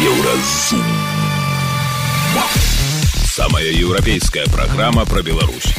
Еўразум. 0.00 0.80
Самая 3.24 3.68
еўрапейская 3.68 4.46
праграма 4.46 5.04
пра 5.04 5.20
Беларусь. 5.20 5.74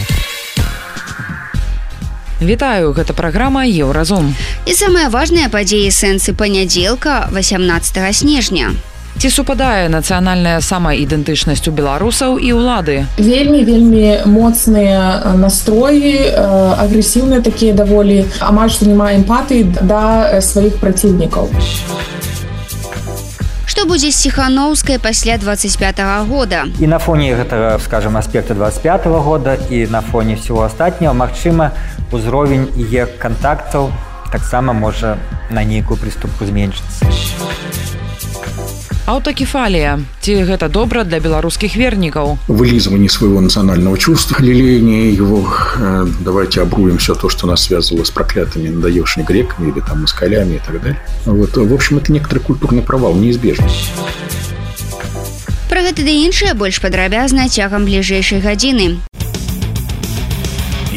Вітаю, 2.39 2.93
гэта 2.93 3.13
праграма 3.17 3.65
Еўразум. 3.65 4.35
І 4.69 4.77
самыя 4.77 5.09
важныя 5.09 5.49
падзеі 5.49 5.89
сэнсы 5.89 6.37
панядзелка 6.37 7.33
18 7.33 8.13
снежня. 8.13 8.69
Ці 9.17 9.33
супадае 9.33 9.89
нацыянальная 9.89 10.61
самаідэнтычнасць 10.61 11.65
у 11.65 11.73
беларусаў 11.73 12.37
і 12.37 12.53
ўлады. 12.61 13.09
Вельмі 13.17 13.65
вельмі 13.65 14.21
моцныя 14.29 15.33
настроі, 15.33 16.29
агрэсіўныя 16.77 17.41
такія 17.41 17.73
даволі, 17.73 18.29
амаль 18.37 18.69
што 18.69 18.85
няма 18.85 19.17
эмпатыі 19.17 19.65
да 19.81 20.37
сваіх 20.45 20.77
праціўнікаў 20.77 21.49
што 23.71 23.85
будзе 23.87 24.11
з 24.11 24.19
ціханаўскай 24.27 24.99
пасля 24.99 25.37
25 25.37 25.99
-го 25.99 26.25
года? 26.27 26.65
І 26.79 26.87
на 26.87 26.99
фоне 26.99 27.35
гэтага 27.35 27.79
скажем 27.79 28.17
аспекта 28.17 28.53
25 28.53 29.05
-го 29.05 29.21
года 29.21 29.57
і 29.69 29.87
на 29.87 30.01
фоне 30.01 30.35
всего 30.35 30.61
астатняго 30.63 31.15
Мачыма 31.15 31.71
узровень 32.11 32.67
е 32.93 33.05
кантактаў 33.05 33.91
таксама 34.31 34.73
можа 34.73 35.17
на 35.49 35.63
нейкую 35.63 35.97
прыступку 35.97 36.45
зменшыцца 36.45 37.05
аўтакефалія. 39.05 39.99
Ці 40.21 40.43
гэта 40.45 40.69
добра 40.69 41.03
для 41.03 41.19
беларускіх 41.19 41.75
вернікаў? 41.75 42.37
Вылизывание 42.47 43.09
своего 43.09 43.41
национального 43.41 43.97
чувства 43.97 44.37
лелеяние 44.39 45.13
его. 45.13 45.47
Э, 45.77 46.07
давайте 46.19 46.61
обруем 46.61 46.97
все 46.97 47.15
то 47.15 47.29
что 47.29 47.47
нас 47.47 47.63
связывало 47.63 48.03
с 48.03 48.11
проклятыми 48.11 48.69
надаешными 48.69 49.25
греками 49.25 49.71
или 49.71 49.79
там 49.79 50.01
москалями 50.01 50.55
и 50.55 50.59
так 50.59 50.81
далее. 50.81 50.99
Вот 51.25 51.55
в 51.57 51.73
общем 51.73 51.97
это 51.97 52.11
некоторый 52.11 52.39
культурный 52.39 52.81
провал 52.81 53.15
неизбежный. 53.15 53.71
Про 55.69 55.81
гэта 55.81 56.03
ды 56.03 56.11
іншае 56.25 56.53
больш 56.53 56.81
падрабязна 56.81 57.47
цягам 57.47 57.85
бліжэйшай 57.85 58.41
гадзіны 58.41 58.99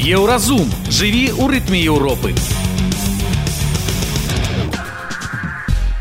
еўразум 0.04 0.68
жыві 0.90 1.32
ў 1.32 1.48
рытме 1.48 1.80
Еўропы 1.80 2.34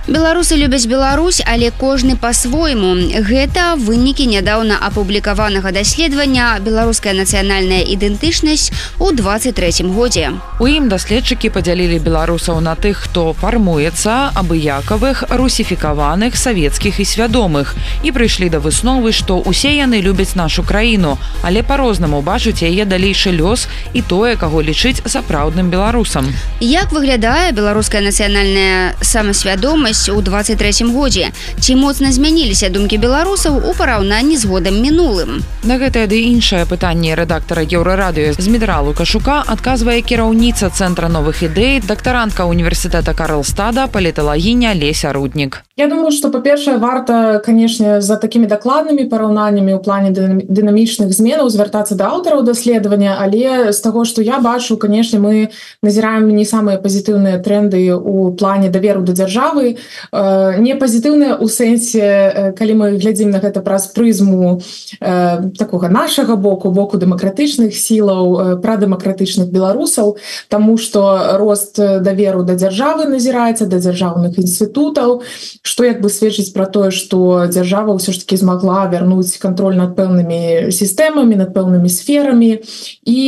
Беларусы 0.04 0.58
любяць 0.58 0.86
Беларусь, 0.86 1.42
але 1.48 1.72
кожны 1.72 2.18
па-свойму. 2.20 3.08
Гэта 3.24 3.80
вынікі 3.80 4.28
нядаўна 4.28 4.76
апублікаванага 4.84 5.72
даследавання 5.72 6.60
беларуская 6.60 7.16
нацыянальная 7.16 7.88
ідэнтычнасць 7.88 8.76
у 9.00 9.16
23 9.16 9.88
годзе. 9.96 10.36
У 10.60 10.68
ім 10.68 10.92
даследчыкі 10.92 11.56
падзялілі 11.56 12.04
беларусаў 12.04 12.60
на 12.60 12.76
тых, 12.76 13.08
хто 13.08 13.32
фармуецца 13.32 14.36
абыякавых 14.36 15.24
русіфікаваных 15.32 16.36
савецкіх 16.36 17.00
і 17.00 17.06
свядомых 17.08 17.72
і 18.04 18.12
прыйшлі 18.12 18.52
да 18.52 18.60
высновы, 18.60 19.16
што 19.16 19.40
ўсе 19.40 19.72
яны 19.80 20.04
любяць 20.04 20.36
нашу 20.36 20.68
краіну, 20.68 21.16
але 21.48 21.64
па-рознаму 21.64 22.20
бачуць 22.20 22.60
яе 22.60 22.84
далейшы 22.84 23.32
лёс 23.32 23.72
і 23.96 24.04
тое, 24.04 24.36
каго 24.36 24.60
лічыць 24.60 25.00
сапраўдным 25.08 25.72
беларусам. 25.72 26.28
Як 26.60 26.92
выглядае 26.92 27.56
беларуская 27.56 28.04
нацыянальная 28.04 29.00
самасвядомасць 29.00 29.93
ёсць 29.94 30.10
у 30.10 30.22
23 30.22 30.90
годзе 30.90 31.30
ці 31.60 31.76
моцна 31.78 32.10
змяніліся 32.12 32.70
думкі 32.74 32.98
беларусаў 32.98 33.62
у 33.70 33.74
параўнанні 33.78 34.38
з 34.42 34.50
годам 34.50 34.82
мінулым 34.82 35.46
на 35.70 35.78
гэтае 35.78 36.06
ды 36.10 36.18
іншае 36.34 36.66
пытанне 36.66 37.14
рэдактара 37.20 37.62
еўрарадыё 37.62 38.34
з 38.34 38.48
медралу 38.50 38.98
кашука 38.98 39.38
адказвае 39.56 40.02
кіраўніца 40.02 40.74
цэнтра 40.74 41.14
новых 41.14 41.46
ідэй 41.46 41.86
дактарантка 41.86 42.50
універсітэта 42.50 43.14
карлстада 43.14 43.86
паліталагіня 43.86 44.74
леся 44.74 45.14
руднік 45.14 45.62
Я 45.76 45.88
думаю 45.88 46.12
что 46.12 46.30
па-першае 46.30 46.78
варта 46.78 47.42
канешне 47.46 48.02
за 48.02 48.16
такімі 48.22 48.46
дакладнымі 48.46 49.10
параўнаннямі 49.10 49.74
ў 49.74 49.82
плане 49.82 50.14
дынамічных 50.46 51.10
зменаў 51.10 51.50
звяртацца 51.50 51.98
да 51.98 52.14
аўтараў 52.14 52.46
даследавання 52.46 53.18
але 53.18 53.74
з 53.74 53.80
таго 53.82 54.06
што 54.06 54.22
я 54.22 54.38
бачу 54.38 54.78
канешне 54.78 55.18
мы 55.18 55.50
назіраем 55.82 56.30
не 56.30 56.46
самыя 56.46 56.78
пазітыўныя 56.78 57.42
тренды 57.42 57.90
у 57.90 58.30
плане 58.38 58.70
даверу 58.70 59.02
да 59.02 59.18
дзяржавы 59.18 59.82
Э, 60.14 60.60
не 60.60 60.76
пазітыўныя 60.76 61.38
ў 61.42 61.48
сэнсе 61.50 62.06
э, 62.06 62.52
калі 62.54 62.74
мы 62.78 62.88
глядзім 63.02 63.34
на 63.34 63.42
гэта 63.42 63.66
праз 63.66 63.90
прызму 63.98 64.62
э, 65.02 65.50
такога 65.58 65.90
нашага 65.90 66.36
боку 66.36 66.70
боку 66.70 66.98
дэмакратычных 67.02 67.74
сілаў 67.74 68.62
пра 68.62 68.78
дэмакратычных 68.78 69.50
беларусаў 69.50 70.18
Таму 70.50 70.78
што 70.78 71.38
рост 71.42 71.82
даверу 71.82 72.44
да 72.44 72.54
дзяржавы 72.54 73.10
назіраецца 73.10 73.66
да 73.66 73.82
дзяржаўных 73.82 74.38
інстытутаў 74.38 75.26
што 75.64 75.88
як 75.88 76.02
бы 76.04 76.12
сведчыць 76.12 76.52
пра 76.52 76.68
тое 76.68 76.92
што 76.92 77.48
дзяржава 77.48 77.96
ўсё 77.96 78.12
ж 78.12 78.20
таки 78.20 78.36
змагла 78.36 78.84
вярнуць 78.92 79.40
кантроль 79.40 79.80
над 79.80 79.96
пэўнымі 79.96 80.70
сістэмамі 80.76 81.40
над 81.40 81.56
пэўнымі 81.56 81.88
сферамі 81.88 82.60
і 83.08 83.20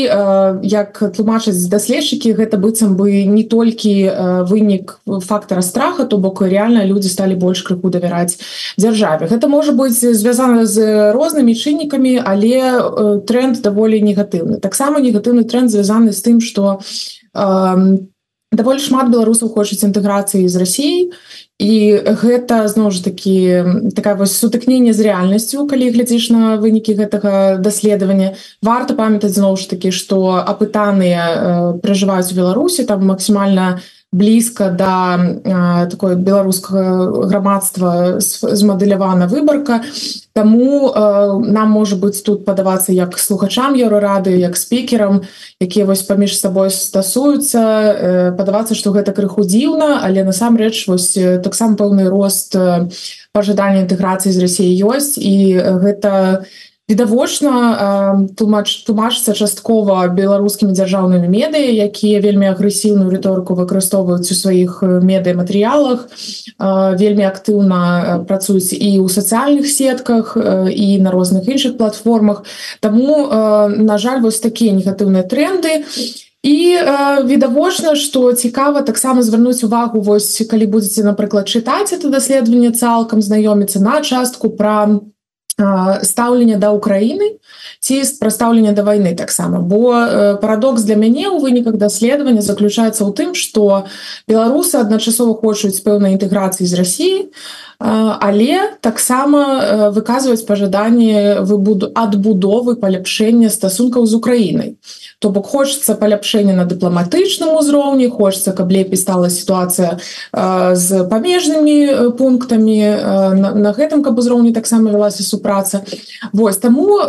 як 0.68 1.00
тлумачаць 1.16 1.56
даследчыкі 1.72 2.36
гэта 2.36 2.60
быццам 2.60 3.00
бы 3.00 3.24
не 3.24 3.48
толькі 3.48 4.12
вынік 4.52 5.00
фактара 5.24 5.64
страха 5.64 6.04
то 6.04 6.18
бок 6.20 6.44
реально 6.44 6.84
люди 6.84 7.08
стали 7.08 7.36
больш 7.36 7.64
крыху 7.64 7.90
давяраць 7.90 8.38
дзяржаве. 8.78 9.32
Гэта 9.32 9.48
можа 9.48 9.72
быть 9.72 9.96
звязана 9.96 10.66
з 10.68 11.12
рознымі 11.16 11.56
чыннікамі 11.56 12.20
але 12.20 12.60
э, 12.60 13.20
тренд 13.28 13.62
даволі 13.62 14.02
негатыўны. 14.04 14.60
Таксама 14.60 15.00
негатыўны 15.00 15.48
тренд 15.48 15.72
звязаны 15.72 16.12
з 16.12 16.20
тым 16.20 16.42
что 16.44 16.80
э, 17.34 17.98
даволі 18.52 18.80
шмат 18.80 19.10
беларусаў 19.12 19.50
хочуць 19.56 19.84
інтэграцыі 19.84 20.48
з 20.48 20.56
Росіяй 20.56 21.12
і 21.60 22.04
гэта 22.04 22.68
зноў 22.68 22.92
ж 22.92 23.04
такі 23.04 23.92
такая 23.96 24.16
вось 24.20 24.36
сутыкненне 24.36 24.92
з 24.92 25.08
рэальнасцю 25.08 25.64
калі 25.72 25.88
глядзіш 25.96 26.30
на 26.36 26.60
вынікі 26.60 27.00
гэтага 27.00 27.64
даследавання. 27.64 28.36
Варта 28.60 28.92
памятаць 28.92 29.40
зноў 29.40 29.56
ж 29.56 29.72
такі 29.72 29.96
што 29.96 30.44
апытаныя 30.44 31.24
э, 31.24 31.40
пражываюць 31.80 32.32
у 32.32 32.36
беларусі 32.36 32.84
там 32.84 33.08
максімальна 33.08 33.80
блізка 34.16 34.70
да 34.70 35.20
э, 35.20 35.90
такое 35.92 36.16
беларускага 36.16 37.28
грамадства 37.28 38.20
змадэлявана 38.20 39.28
выбарка. 39.28 39.84
Таму 40.34 40.88
э, 40.88 41.52
нам 41.52 41.72
можа 41.72 42.00
быць 42.00 42.24
тут 42.24 42.46
падавацца 42.46 42.96
як 42.96 43.20
слухачам 43.20 43.76
еўрорады 43.76 44.40
як 44.40 44.56
спікерам 44.56 45.28
якія 45.60 45.86
вось 45.86 46.08
паміж 46.08 46.40
сабой 46.40 46.72
стасуюцца 46.72 47.60
э, 47.60 48.32
падавацца 48.40 48.76
што 48.76 48.96
гэта 48.96 49.12
крыху 49.12 49.44
дзіўна 49.44 50.00
але 50.08 50.24
насамрэч 50.24 50.88
вось 50.88 51.12
таксама 51.44 51.76
пэўны 51.76 52.08
рост 52.08 52.56
пажадання 53.36 53.84
інтэграцыі 53.84 54.32
з 54.32 54.40
рассіі 54.40 54.72
ёсць. 54.88 55.20
І 55.20 55.60
гэта 55.60 56.12
не 56.40 56.65
відавочна 56.90 58.28
тлумач 58.38 58.86
тлумачыцца 58.86 59.34
часткова 59.34 60.06
беларускімі 60.14 60.78
дзяржаўнымі 60.78 61.26
медыя 61.26 61.90
якія 61.90 62.22
вельмі 62.22 62.54
агрэсіўную 62.54 63.10
рыторыку 63.10 63.58
выкарыстоўваюць 63.58 64.30
у 64.30 64.36
сваіх 64.38 64.84
медыяматэрыялах. 64.86 66.06
Вельмі 67.02 67.26
актыўна 67.26 68.22
працуюць 68.30 68.78
і 68.78 69.02
ў 69.02 69.10
сацыяльных 69.10 69.66
сетках 69.66 70.38
і 70.38 70.88
на 71.02 71.10
розных 71.10 71.50
іншых 71.50 71.78
платформах. 71.82 72.46
Таму 72.86 73.34
на 73.74 73.98
жаль 73.98 74.22
вось 74.22 74.40
такія 74.40 74.78
негатыўныя 74.78 75.26
тренды 75.26 75.82
і 76.46 76.78
відавочна 77.26 77.96
што 77.98 78.30
цікава 78.38 78.86
таксама 78.86 79.26
звярнуць 79.26 79.66
увагу 79.66 80.06
вось 80.06 80.38
калі 80.46 80.70
будзеце 80.70 81.02
напрыклад 81.02 81.50
чытаць 81.50 81.90
это 81.98 82.14
даследаванне 82.14 82.70
цалкам 82.78 83.26
знаёміцца 83.26 83.82
на 83.82 84.06
частку 84.06 84.54
пра 84.54 85.02
стаўлення 86.04 86.58
да 86.60 86.76
Украіны 86.76 87.40
ці 87.80 88.04
прадстаўлення 88.20 88.72
да 88.76 88.84
вайны 88.84 89.16
таксама 89.16 89.60
бо 89.60 89.96
парадокс 90.42 90.84
для 90.84 90.96
мяне 91.00 91.32
ў 91.32 91.40
выніках 91.40 91.80
даследавання 91.80 92.44
заключаецца 92.44 93.08
ў 93.08 93.12
тым 93.16 93.30
што 93.32 93.88
беларусы 94.28 94.76
адначасова 94.84 95.40
хочуць 95.40 95.80
пэўнай 95.80 96.20
інтэграцыі 96.20 96.68
з 96.68 96.74
Росіі 96.76 97.18
але 97.80 98.76
таксама 98.82 99.92
выказваць 99.96 100.44
пажаданні 100.44 101.44
выбуду 101.48 101.92
адбудовы 101.96 102.76
паляпшэння 102.76 103.48
стасункаў 103.48 104.04
з 104.06 104.14
Украінай 104.16 104.70
то 105.26 105.32
бок 105.32 105.48
хочется 105.48 105.96
паляпшэння 105.96 106.54
на 106.54 106.66
дыпламатычным 106.70 107.58
узроўні 107.58 108.10
хочется 108.14 108.52
каб 108.54 108.70
лепей 108.70 108.94
стала 108.94 109.30
сітуацыя 109.34 109.98
з 110.78 111.02
памежнымі 111.10 112.14
пунктамі 112.14 112.78
на, 113.34 113.50
на 113.58 113.72
гэтым 113.74 114.06
каб 114.06 114.22
узроўні 114.22 114.54
таксама 114.54 114.94
вялася 114.94 115.26
супраца. 115.26 115.82
Вось 116.30 116.62
таму 116.62 117.02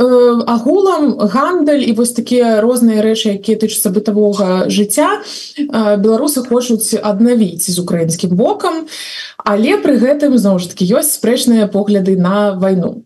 агулам 0.49 1.29
гандаль 1.29 1.85
і 1.85 1.93
вось 1.93 2.17
такія 2.17 2.65
розныя 2.65 3.05
рэчы 3.05 3.37
якія 3.37 3.61
тычацца 3.61 3.93
бытавога 3.93 4.73
жыцця 4.73 5.21
беларусы 6.01 6.41
хочуць 6.41 6.97
аднавіць 6.97 7.69
з 7.69 7.77
украінскім 7.77 8.33
бокам 8.33 8.89
але 9.45 9.77
пры 9.77 10.01
гэтым 10.01 10.41
зноў 10.41 10.65
ж 10.65 10.73
таки 10.73 10.89
ёсць 10.89 11.21
спрэчныя 11.21 11.69
погляды 11.69 12.17
на 12.17 12.57
вайну. 12.57 13.05
і 13.05 13.06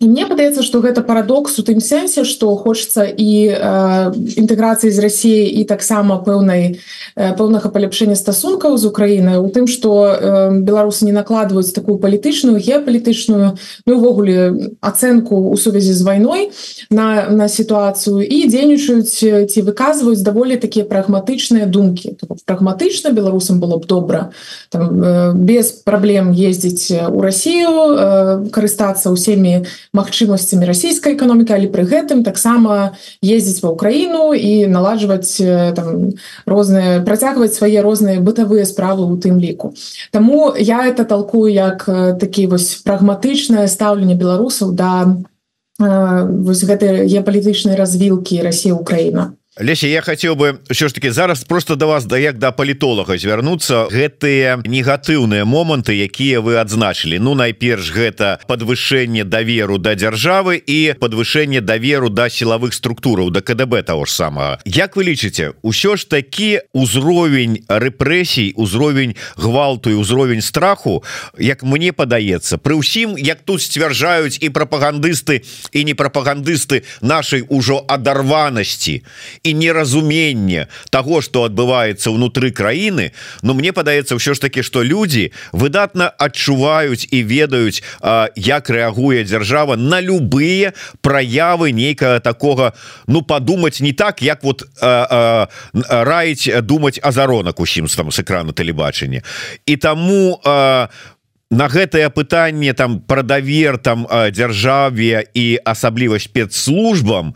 мне 0.00 0.26
падаецца 0.26 0.62
что 0.62 0.78
гэта 0.78 1.02
парадокс 1.02 1.58
у 1.58 1.62
тым 1.66 1.80
сэнсе 1.82 2.22
что 2.22 2.54
хочется 2.54 3.02
і 3.02 3.50
э, 3.50 4.12
інтэграцыі 4.38 4.94
з 4.94 4.98
Росіі 5.02 5.50
і 5.58 5.64
таксама 5.64 6.22
пэўнай 6.22 6.78
э, 7.16 7.34
пэўнага 7.34 7.66
паляпшэння 7.66 8.14
стасункаў 8.14 8.78
з 8.78 8.86
Украіны 8.86 9.42
у 9.42 9.50
тым 9.50 9.66
что 9.66 10.06
э, 10.06 10.54
беларусы 10.62 11.02
не 11.02 11.10
накладваюць 11.10 11.74
такую 11.74 11.98
палітычную 11.98 12.62
геапалітычную 12.62 13.58
ну 13.86 13.92
увогуле 13.98 14.70
ацэнку 14.80 15.50
у 15.50 15.56
сувязі 15.56 15.92
з 15.92 16.02
вайной 16.06 16.54
на 16.90 17.26
на 17.26 17.48
сітуацыю 17.50 18.22
і 18.22 18.46
дзейнічаюць 18.46 19.50
ці 19.50 19.58
выказваюць 19.66 20.22
даволі 20.22 20.62
такія 20.62 20.86
прагматычныя 20.86 21.66
думкі 21.66 22.14
прагматычна 22.46 23.10
беларусам 23.10 23.58
было 23.58 23.82
б 23.82 23.86
добра 23.90 24.30
там 24.70 25.02
э, 25.02 25.32
без 25.34 25.74
праблем 25.82 26.30
ездзіць 26.30 27.10
у 27.10 27.18
Росію 27.18 27.74
э, 27.98 28.46
карыстацца 28.54 29.10
ўсімі 29.10 29.66
магчымасцямі 29.96 30.68
расійскай 30.68 31.16
эканомікі 31.16 31.54
але 31.56 31.68
пры 31.72 31.86
гэтым 31.88 32.20
таксама 32.26 32.98
ездзіць 33.24 33.62
ва 33.64 33.72
ўкраіну 33.72 34.36
і 34.36 34.68
наладжваць 34.68 35.40
розныя 36.44 37.00
працягваць 37.06 37.56
свае 37.56 37.80
розныя 37.80 38.20
бытавыя 38.20 38.68
справы 38.68 39.08
у 39.08 39.16
тым 39.16 39.40
ліку. 39.40 39.74
Таму 40.10 40.52
я 40.58 40.84
это 40.84 41.04
толкую 41.04 41.48
як 41.48 41.88
такі 42.20 42.46
вось 42.52 42.82
прагматычнае 42.84 43.68
стаўленне 43.68 44.14
беларусаў 44.14 44.76
да 44.76 45.16
вось 45.78 46.66
гэтай 46.66 47.06
геапалітычнай 47.06 47.78
развілкі 47.78 48.42
Росія 48.42 48.74
Украіна 48.74 49.37
Леся 49.60 49.88
я 49.88 50.02
хотел 50.02 50.34
бы 50.34 50.58
що 50.70 50.88
ж 50.88 50.94
таки 50.94 51.12
зараз 51.12 51.44
просто 51.44 51.76
до 51.76 51.86
вас 51.86 52.04
да 52.04 52.18
як 52.18 52.38
да 52.38 52.52
палітолага 52.52 53.18
звярнуцца 53.18 53.90
гэтыя 53.90 54.62
негатыўныя 54.62 55.42
моманты 55.42 55.98
якія 55.98 56.38
вы 56.40 56.62
адзначылі. 56.62 57.18
Ну 57.18 57.34
найперш 57.34 57.90
гэта 57.90 58.38
подвышэнне 58.46 59.24
даверу 59.24 59.78
да 59.78 59.98
дзяржавы 59.98 60.62
і 60.62 60.94
подвышэнне 61.00 61.60
даверу 61.60 62.08
да 62.08 62.30
сілавых 62.30 62.70
структураў 62.70 63.30
да 63.30 63.40
КДБ 63.40 63.82
того 63.82 64.06
ж 64.06 64.12
самага. 64.12 64.58
Як 64.64 64.94
вы 64.94 65.10
лічыце 65.10 65.58
ўсё 65.66 65.96
ж 65.98 66.06
такі 66.06 66.62
узровень 66.72 67.66
рэпрэсій 67.66 68.54
узровень 68.54 69.18
гвалту 69.34 69.90
і 69.90 69.98
ўзровень 69.98 70.42
страху 70.42 71.02
як 71.38 71.66
мне 71.66 71.90
падаецца 71.90 72.62
пры 72.62 72.78
ўсім 72.78 73.18
як 73.18 73.42
тут 73.42 73.58
сцвярджаюць 73.58 74.38
і 74.38 74.54
прапагандысты 74.54 75.42
і 75.74 75.82
не 75.82 75.98
прапагандысты 75.98 76.86
нашай 77.02 77.42
ужо 77.48 77.82
адарванасці 77.88 79.02
і 79.47 79.47
і 79.48 79.54
неразуменне 79.54 80.66
того 80.90 81.20
что 81.20 81.44
адбываецца 81.44 82.10
ўнутры 82.10 82.50
краіны 82.50 83.12
но 83.42 83.54
мне 83.54 83.72
падаецца 83.72 84.16
ўсё 84.16 84.34
ж 84.34 84.40
таки 84.40 84.62
что 84.62 84.82
люди 84.82 85.32
выдатна 85.52 86.08
адчуваюць 86.08 87.08
і 87.10 87.22
ведаюць 87.22 87.82
як 88.36 88.70
рэагуе 88.70 89.24
дзяржава 89.24 89.76
на 89.76 90.00
любые 90.00 90.72
проявы 91.00 91.72
нейкага 91.72 92.20
такого 92.20 92.72
ну 93.06 93.22
подумать 93.22 93.80
не 93.80 93.92
так 93.92 94.22
як 94.22 94.44
вот 94.44 94.64
раіць 95.88 96.48
думать 96.62 97.00
азаронак 97.02 97.60
усім 97.60 97.86
там 97.86 98.12
с 98.12 98.18
экрана 98.22 98.52
тэлебачання. 98.52 99.22
І 99.66 99.76
таму 99.76 100.40
на 101.50 101.68
гэтае 101.68 102.10
пытанне 102.10 102.74
там 102.76 103.00
пра 103.00 103.22
давер 103.22 103.78
там 103.78 104.04
дзяржаве 104.08 105.24
і 105.34 105.46
асабліва 105.64 106.18
спецслужбам 106.20 107.34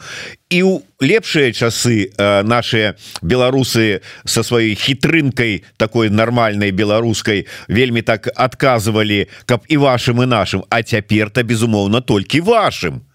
і 0.53 0.63
у 0.63 0.73
лепшыя 1.01 1.53
часы 1.53 2.13
наши 2.19 2.95
беларусы 3.23 4.03
со 4.25 4.45
сваёй 4.45 4.77
хітрынкай 4.77 5.65
такой 5.77 6.11
нармальной 6.11 6.71
беларускай 6.71 7.47
вельмі 7.69 8.03
так 8.03 8.29
адказывалі 8.37 9.29
каб 9.47 9.65
і 9.69 9.77
вашим 9.81 10.23
і 10.23 10.27
нашим 10.27 10.65
а 10.69 10.83
цяпер-то 10.83 11.43
безумоўна 11.43 12.01
толькі 12.01 12.41
вашим 12.41 13.01
то 13.01 13.12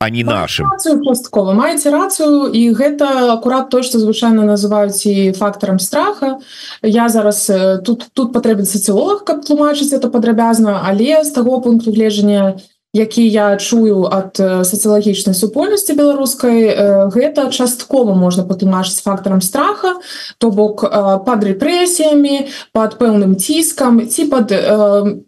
а 0.00 0.10
не 0.10 0.24
нашим. 0.24 0.70
часткова 0.78 1.52
маеце 1.52 1.90
рацыю 1.90 2.46
і 2.46 2.70
гэта 2.70 3.34
акурат 3.34 3.68
то 3.70 3.82
что 3.82 3.98
звычайно 3.98 4.46
называюць 4.46 5.06
і 5.06 5.32
фактарам 5.32 5.78
страха. 5.78 6.38
Я 6.82 7.08
зараз 7.08 7.50
тут 7.84 8.06
тут 8.14 8.32
патрэбен 8.32 8.64
сацыолог 8.64 9.24
каб 9.24 9.42
тлумачыць 9.44 9.92
это 9.92 10.08
падрабязна 10.08 10.82
але 10.86 11.24
з 11.24 11.30
таго 11.30 11.60
пункту 11.60 11.90
гледжання 11.90 12.32
я 12.32 12.54
які 12.94 13.28
я 13.28 13.56
чую 13.60 14.08
ад 14.08 14.40
сацыялагічнай 14.40 15.36
супольнасці 15.36 15.92
беларускай 15.92 16.72
гэта 17.12 17.52
часткова 17.52 18.16
можна 18.16 18.48
патлумачыць 18.48 19.04
фактарам 19.04 19.44
страха 19.44 20.00
то 20.40 20.48
бок 20.48 20.88
под 21.28 21.44
рэпрэсіямі 21.44 22.48
под 22.72 22.96
пэўным 22.96 23.36
ціскам 23.36 24.08
ці 24.08 24.24
под 24.32 24.56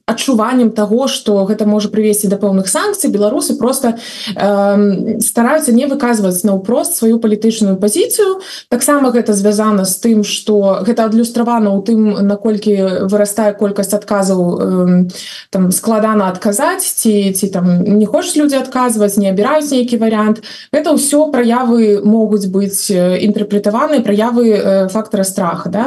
адчуваннем 0.08 0.72
того 0.72 1.04
что 1.04 1.44
гэта 1.44 1.68
можа 1.68 1.92
прывесці 1.92 2.32
да 2.32 2.40
пэўных 2.40 2.64
санкцый 2.64 3.12
беларусы 3.12 3.60
просто 3.60 4.00
стараюцца 4.32 5.76
не 5.76 5.84
выказваць 5.84 6.40
наўпрост 6.48 6.96
сваю 6.96 7.20
палітычную 7.20 7.76
пазіцыю. 7.76 8.40
Таксама 8.72 9.12
гэта 9.12 9.36
звязана 9.36 9.84
з 9.84 10.00
тым 10.00 10.24
что 10.24 10.80
гэта 10.80 11.04
адлюстравана 11.04 11.76
ў 11.76 11.84
тым 11.84 12.00
наколькі 12.24 13.04
вырастае 13.04 13.52
колькасць 13.52 13.92
адказаў 13.92 15.12
там 15.52 15.68
складана 15.76 16.32
адказаць 16.32 16.88
ці 16.88 17.36
ці 17.36 17.49
там 17.52 17.82
не 17.84 18.06
хочуць 18.06 18.36
людзі 18.36 18.56
адказваць 18.56 19.16
не 19.16 19.30
абіраюць 19.30 19.70
нейкі 19.70 19.98
варыянт 19.98 20.42
это 20.72 20.94
ўсё 20.94 21.30
праявы 21.34 22.00
могуць 22.04 22.46
быць 22.46 22.90
інтэрпрэтаваны 22.90 24.02
праявы 24.02 24.88
фактара 24.90 25.24
страха 25.24 25.68
да. 25.68 25.84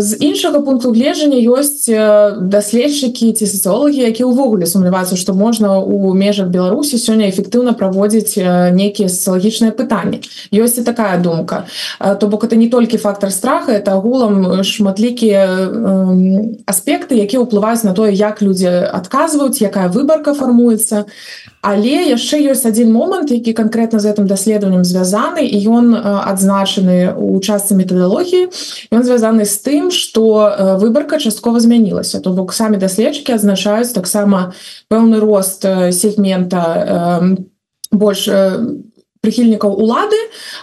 З 0.00 0.16
іншага 0.20 0.60
пункту 0.60 0.92
гледжання 0.92 1.38
ёсць 1.38 1.88
даследчыкі 1.88 3.32
ці 3.32 3.46
сацыолагі 3.46 4.02
які 4.02 4.28
ўвогуле 4.28 4.66
сумняваюцца 4.66 5.16
што 5.16 5.34
можна 5.34 5.78
у 5.78 6.14
межах 6.14 6.48
беларусі 6.48 6.98
сёння 6.98 7.28
эфектыўна 7.28 7.72
праводзіць 7.72 8.36
нейкія 8.72 9.08
сацыялагічныя 9.08 9.72
пытанні 9.72 10.22
ёсць 10.52 10.78
і 10.78 10.86
такая 10.86 11.18
думка. 11.18 11.64
То 12.00 12.26
бок 12.26 12.44
это 12.44 12.56
не 12.56 12.68
толькі 12.68 12.96
фактор 12.98 13.30
страха 13.30 13.72
это 13.72 13.92
агулам 13.92 14.62
шматлікія 14.64 15.44
аспекты 16.66 17.18
якія 17.18 17.42
ўплываюць 17.42 17.84
на 17.84 17.92
тое 17.92 18.12
як 18.12 18.42
людзі 18.42 18.68
адказваюць 18.92 19.62
якая 19.62 19.88
выбарка 19.88 20.34
форму 20.34 20.61
фармуецца 20.62 21.06
але 21.62 22.10
яшчэ 22.10 22.42
ёсць 22.50 22.66
один 22.66 22.92
момант 22.92 23.30
які 23.30 23.52
конкретно 23.52 24.00
з 24.00 24.10
гэтым 24.10 24.26
даследаваннем 24.26 24.84
звязаны 24.84 25.46
і 25.46 25.58
ён 25.70 25.94
адзначаны 25.94 27.14
у 27.14 27.38
частцы 27.38 27.74
метадалогіі. 27.78 28.50
Ён 28.90 29.02
звязаны 29.06 29.46
з 29.46 29.56
тым 29.62 29.90
что 29.90 30.78
выбарка 30.82 31.18
часткова 31.18 31.60
змянілася. 31.60 32.20
То 32.20 32.34
бок 32.34 32.52
самі 32.52 32.82
даследчыкі 32.82 33.38
адзначаюць 33.38 33.94
таксама 33.94 34.54
пэўны 34.90 35.22
рост 35.22 35.62
сегмента 35.94 37.22
больш 37.92 38.28
прыхільнікаў 39.22 39.70
улады 39.70 40.18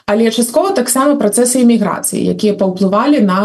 але 0.06 0.32
часткова 0.32 0.76
таксама 0.76 1.16
працэсы 1.16 1.64
эміграцыі 1.64 2.20
якія 2.36 2.54
паўплывалі 2.60 3.24
на 3.24 3.40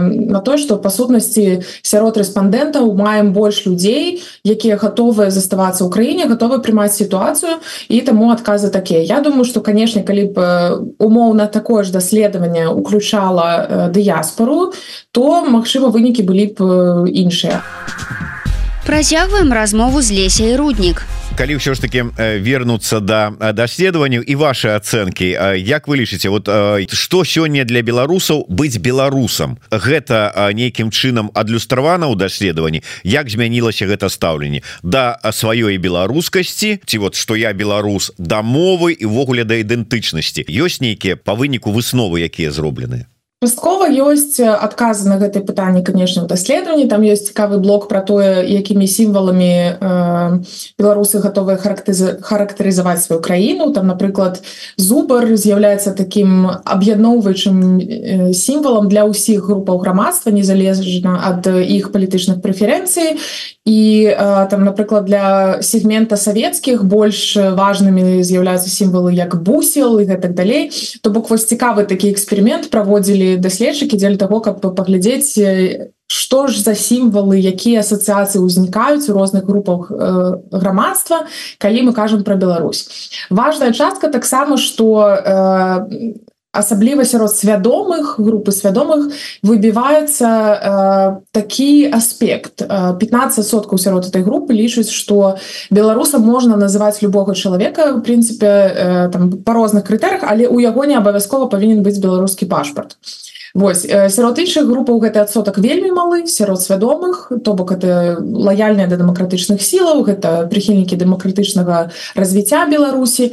на 0.00 0.40
то 0.40 0.56
что 0.56 0.78
па 0.78 0.90
сутнасці 0.94 1.66
сярод 1.82 2.16
рэспандэнтаў 2.16 2.86
маем 2.94 3.34
больш 3.34 3.66
людзей 3.66 4.22
якія 4.46 4.78
гатовыя 4.78 5.34
заставацца 5.34 5.82
ў 5.84 5.90
краіне 5.90 6.30
гатовы 6.30 6.62
прымаць 6.62 6.94
сітуацыю 6.94 7.58
і 7.88 8.00
таму 8.00 8.30
адказы 8.30 8.70
такія. 8.70 9.02
Я 9.02 9.20
думаю 9.20 9.44
что 9.44 9.60
канешне 9.60 10.02
калі 10.02 10.24
б 10.30 10.36
умоўна 10.98 11.46
такое 11.46 11.82
ж 11.82 11.92
даследаванне 11.92 12.68
уключала 12.68 13.90
дыяспору 13.90 14.72
то 15.10 15.44
магчыма 15.44 15.90
вынікі 15.90 16.22
былі 16.22 16.46
б 16.54 16.58
іншыя. 17.10 17.62
Працягваем 18.86 19.52
размову 19.52 20.02
з 20.02 20.12
лесяй 20.12 20.56
руднік 20.56 21.02
калі 21.34 21.58
ўсё 21.58 21.74
ж 21.74 21.82
таки 21.82 22.06
вернуцца 22.38 23.00
да 23.02 23.34
даследаванняў 23.34 24.22
і 24.22 24.34
ваши 24.38 24.70
ацэнкі 24.70 25.58
Як 25.58 25.88
вы 25.90 25.98
лічыце 25.98 26.30
вот 26.30 26.46
что 26.94 27.24
сёння 27.24 27.64
для 27.64 27.82
беларусаў 27.82 28.46
быць 28.46 28.78
беларусам 28.78 29.58
гэта 29.70 30.30
нейкім 30.54 30.94
чынам 30.94 31.34
адлюстравана 31.34 32.06
ў 32.06 32.14
даследаванні 32.14 32.82
Як 33.02 33.30
змянілася 33.30 33.90
гэта 33.90 34.08
стаўленне 34.08 34.62
да 34.82 35.18
сваёй 35.22 35.78
беларускасці 35.78 36.80
ці 36.86 36.96
вот 36.98 37.18
что 37.18 37.34
я 37.34 37.52
беларус 37.52 38.12
да 38.18 38.42
мовы 38.42 38.94
і 38.94 39.10
увогуле 39.10 39.42
да 39.42 39.58
ідэнтычнасці 39.58 40.46
ёсць 40.46 40.78
нейкія 40.78 41.16
па 41.18 41.34
выніку 41.34 41.74
высновы 41.74 42.22
якія 42.22 42.54
зроблены 42.54 43.10
часткова 43.44 43.92
ёсць 43.92 44.40
адказы 44.40 45.08
на 45.08 45.20
гэтае 45.20 45.44
пытанне 45.44 45.84
конечно 45.84 46.24
даследаванні 46.24 46.88
там 46.88 47.04
ёсць 47.04 47.28
цікавы 47.28 47.60
блок 47.60 47.88
про 47.92 48.00
тое 48.00 48.40
якімі 48.40 48.88
сімваламі 48.88 49.52
э, 49.52 50.40
беларусы 50.80 51.20
гатовыя 51.20 51.60
характарызаваць 51.60 53.04
сваю 53.04 53.20
краіну 53.20 53.72
там 53.76 53.92
напрыклад 53.92 54.40
зубар 54.80 55.36
з'яўляецца 55.36 55.92
таким 55.92 56.48
аб'ядноўваючым 56.64 57.56
э, 57.76 58.32
сімвалам 58.32 58.88
для 58.88 59.04
ўсіх 59.04 59.44
групаў 59.44 59.84
грамадства 59.84 60.32
незалежна 60.32 61.20
ад 61.20 61.44
іх 61.44 61.92
палітычных 61.92 62.40
прэферэнцый 62.40 63.20
і 63.64 64.08
э, 64.08 64.46
там 64.48 64.64
напрыклад 64.64 65.04
для 65.04 65.60
сегмента 65.60 66.16
савецкіх 66.16 66.84
больш 66.84 67.36
важнымі 67.36 68.24
з'яўляюцца 68.24 68.68
сімвалы 68.72 69.12
як 69.12 69.36
бусел 69.36 70.00
і 70.00 70.08
гэтак 70.08 70.32
далей 70.32 70.72
то 71.04 71.10
бок 71.10 71.28
вось 71.28 71.44
цікавы 71.44 71.84
такі 71.84 72.12
эксперимент 72.12 72.70
праводзілі 72.70 73.33
даследчыкі 73.36 73.96
дзеля 73.96 74.16
того 74.16 74.40
каб 74.40 74.60
паглядзець 74.60 75.38
што 76.06 76.46
ж 76.46 76.60
за 76.60 76.74
сімвалы 76.76 77.40
якія 77.40 77.80
асацыяцыі 77.80 78.44
ўзнікаюць 78.44 79.08
у 79.08 79.16
розных 79.16 79.48
групах 79.48 79.90
грамадства 80.52 81.24
калі 81.58 81.88
мы 81.88 81.92
кажам 81.92 82.24
про 82.24 82.36
Беларусь. 82.36 83.10
Важная 83.30 83.72
частка 83.72 84.08
таксама 84.08 84.56
что 84.56 85.08
э, 85.08 86.14
асабліва 86.54 87.04
сярод 87.04 87.30
свядомых 87.34 88.14
групы 88.18 88.52
свядомых 88.52 89.12
выбіваецца 89.42 90.28
э, 90.28 91.16
такі 91.32 91.90
аспект. 91.90 92.62
15 92.62 93.46
соткаў 93.46 93.78
сярод 93.78 94.06
этой 94.06 94.22
групы 94.22 94.54
лічуць 94.54 94.90
что 94.90 95.36
беларусам 95.70 96.22
можна 96.22 96.56
называть 96.56 97.02
любого 97.02 97.34
чалавека 97.34 97.92
в 97.92 98.00
прынцыпе 98.00 98.46
э, 98.46 99.08
там 99.12 99.30
по 99.42 99.52
розных 99.52 99.84
крытэрах 99.84 100.22
але 100.22 100.46
у 100.46 100.58
яго 100.58 100.84
не 100.84 100.94
абавязкова 100.94 101.46
павінен 101.46 101.82
быць 101.82 101.98
беларускі 101.98 102.46
пашпарт. 102.46 102.96
і 102.96 103.43
Вось 103.54 103.86
сярод 103.86 104.38
іншых 104.42 104.66
групаў 104.66 104.98
гэты 104.98 105.22
адсотак 105.22 105.62
вельмі 105.62 105.94
малы 105.94 106.26
сярод 106.26 106.58
свядомых 106.58 107.30
то 107.46 107.54
бок 107.54 107.70
это 107.70 108.18
лаяльныя 108.18 108.90
да 108.90 108.98
дэмакратычных 108.98 109.62
сілаў 109.62 110.02
гэта 110.02 110.50
прыхільнікі 110.50 110.98
дэмакратычнага 110.98 111.94
развіцця 112.18 112.66
Беларусі. 112.66 113.30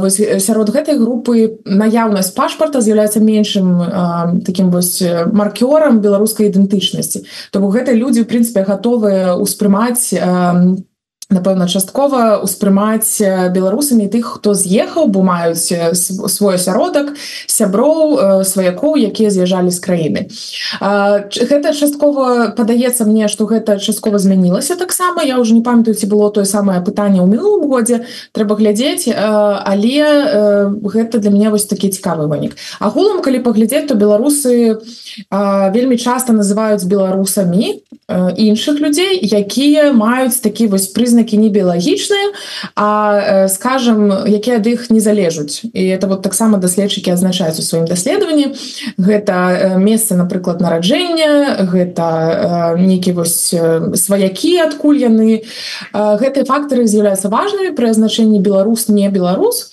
Вось, 0.00 0.16
сярод 0.16 0.72
гэтай 0.72 0.96
групы 0.96 1.60
наяўнасць 1.68 2.32
пашпарта 2.32 2.80
з'яўляецца 2.80 3.20
меншым 3.20 3.68
а, 3.84 4.32
таким 4.40 4.72
вось 4.72 5.04
маркёрам 5.04 6.00
беларускай 6.00 6.48
ідэнтычнасці. 6.48 7.28
То 7.52 7.60
бок 7.60 7.76
гэта 7.76 7.92
людзі 7.92 8.24
в 8.24 8.32
прынцыпе 8.32 8.64
гатовыя 8.64 9.36
ўспрымаць 9.36 10.16
на 10.16 10.80
напэўна 11.26 11.66
часткова 11.66 12.38
ўспрымаць 12.46 13.18
беларусамі 13.50 14.06
тых 14.06 14.38
хто 14.38 14.54
з'ехаў 14.54 15.10
бо 15.10 15.26
маюць 15.26 15.66
свой 15.98 16.54
асяродак 16.54 17.18
сяброў 17.50 18.44
сваякоў 18.46 18.94
якія 19.10 19.34
з'язджалі 19.34 19.74
з 19.74 19.80
краіны. 19.82 20.20
Гэта 21.34 21.74
часткова 21.74 22.54
падаецца 22.54 23.10
мне 23.10 23.26
што 23.26 23.50
гэта 23.50 23.82
часткова 23.82 24.22
змянілася 24.22 24.78
таксама. 24.78 25.26
Я 25.26 25.42
уже 25.42 25.54
не 25.54 25.66
памятаю 25.66 25.98
ці 25.98 26.06
было 26.06 26.30
тое 26.30 26.46
самае 26.46 26.78
пытанне 26.78 27.18
ў 27.18 27.26
мінулым 27.26 27.66
годзе. 27.66 28.06
Трэба 28.30 28.54
глядзець 28.54 29.10
але 29.10 30.70
гэта 30.78 31.18
для 31.18 31.34
мяне 31.34 31.50
вось 31.50 31.66
такі 31.66 31.90
цікавы 31.90 32.30
вынік. 32.30 32.54
Агулам 32.78 33.18
калі 33.18 33.42
паглядзець 33.42 33.90
то 33.90 33.98
беларусы 33.98 34.78
вельмі 35.74 35.98
часта 35.98 36.30
называюць 36.30 36.86
беларусамі 36.86 37.82
іншых 38.38 38.78
людзей 38.78 39.18
якія 39.26 39.90
маюць 39.90 40.38
такі 40.38 40.70
вось 40.70 40.86
прызна 40.94 41.15
прызнакі 41.16 41.38
не 41.40 41.48
біялагічныя 41.48 42.32
а 42.76 43.48
скажем 43.48 44.12
якія 44.26 44.56
ад 44.56 44.66
іх 44.66 44.90
не 44.90 45.00
залежуць 45.00 45.64
і 45.72 45.82
это 45.88 46.06
вот 46.06 46.22
таксама 46.22 46.58
даследчыкі 46.58 47.10
азначаюць 47.10 47.58
у 47.58 47.62
сваім 47.62 47.86
даследаванні. 47.86 48.52
Гэта 48.98 49.78
месца 49.80 50.14
напрыклад 50.14 50.60
нараджэння 50.60 51.64
гэта 51.72 52.76
нейкі 52.76 53.12
вось 53.12 53.54
сваякі 53.94 54.60
адкуль 54.60 55.00
яны. 55.00 55.48
Гэтыя 55.92 56.44
фактары 56.44 56.86
з'яўляюцца 56.86 57.32
важнымі 57.32 57.72
пры 57.72 57.90
азначэнні 57.96 58.40
беларус 58.40 58.88
не 58.88 59.08
беларус 59.08 59.72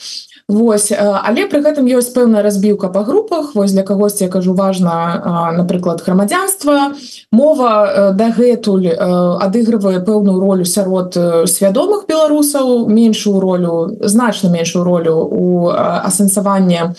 Вось 0.49 0.91
але 0.91 1.47
пры 1.47 1.63
гэтым 1.63 1.87
ёсць 1.87 2.11
пэўная 2.11 2.43
разбіўка 2.43 2.91
па 2.91 3.07
групах. 3.07 3.55
Вось 3.55 3.71
для 3.71 3.83
кагосьці 3.87 4.27
я 4.27 4.29
кажу 4.29 4.53
важна 4.53 5.53
напрыклад 5.55 6.03
грамадзянства. 6.03 6.91
Мова 7.31 8.11
дагэтуль 8.11 8.91
адыгрывае 8.91 10.03
пэўную 10.03 10.35
ролю 10.43 10.65
сярод 10.67 11.15
свядомых 11.47 12.11
беларусаў 12.11 12.91
меншую 12.91 13.39
ролю 13.39 13.95
значна 14.03 14.49
меншую 14.51 14.83
ролю 14.83 15.23
у 15.31 15.71
асэнсаванне 15.71 16.91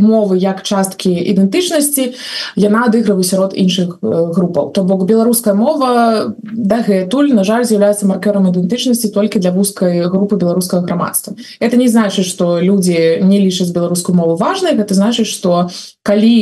мовы 0.00 0.40
як 0.40 0.64
часткі 0.64 1.12
ідэнтычнасці. 1.12 2.16
Яна 2.56 2.88
адыгрывае 2.88 3.28
сярод 3.28 3.52
іншых 3.52 4.00
групаў. 4.00 4.72
То 4.72 4.88
бок 4.88 5.04
беларуская 5.04 5.52
мова 5.52 6.32
дагэтуль 6.40 7.36
на 7.36 7.44
жаль 7.44 7.68
з'яўляецца 7.68 8.08
маркером 8.08 8.48
ідэнтычнасці 8.48 9.12
толькі 9.12 9.38
для 9.38 9.52
вузкай 9.52 10.08
групы 10.08 10.40
беларускага 10.40 10.80
грамадства. 10.88 11.36
Это 11.60 11.76
не 11.76 11.86
значит 11.86 12.24
что 12.24 12.58
люди 12.58 12.69
людзі 12.70 13.26
не 13.26 13.42
лічаць 13.42 13.74
беларускую 13.74 14.14
мову 14.14 14.38
важнай 14.38 14.78
гэта 14.78 14.94
значыць 14.94 15.26
что 15.26 15.66
калі 16.06 16.34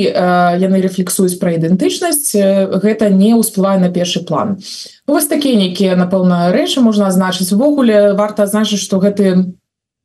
яны 0.61 0.85
рефлексуюць 0.85 1.41
пра 1.41 1.57
ідэнтычнасць 1.57 2.37
гэта 2.85 3.09
не 3.09 3.33
ўсплывае 3.33 3.81
на 3.81 3.89
першы 3.89 4.21
план. 4.29 4.61
Вось 5.09 5.33
такія 5.33 5.57
нейкія 5.57 5.97
напэўна 5.97 6.53
рэчы 6.53 6.85
можна 6.85 7.09
азначыць. 7.09 7.49
Увогуле 7.57 8.13
варта 8.13 8.45
азначыць 8.45 8.85
что 8.85 9.01
гэты 9.01 9.57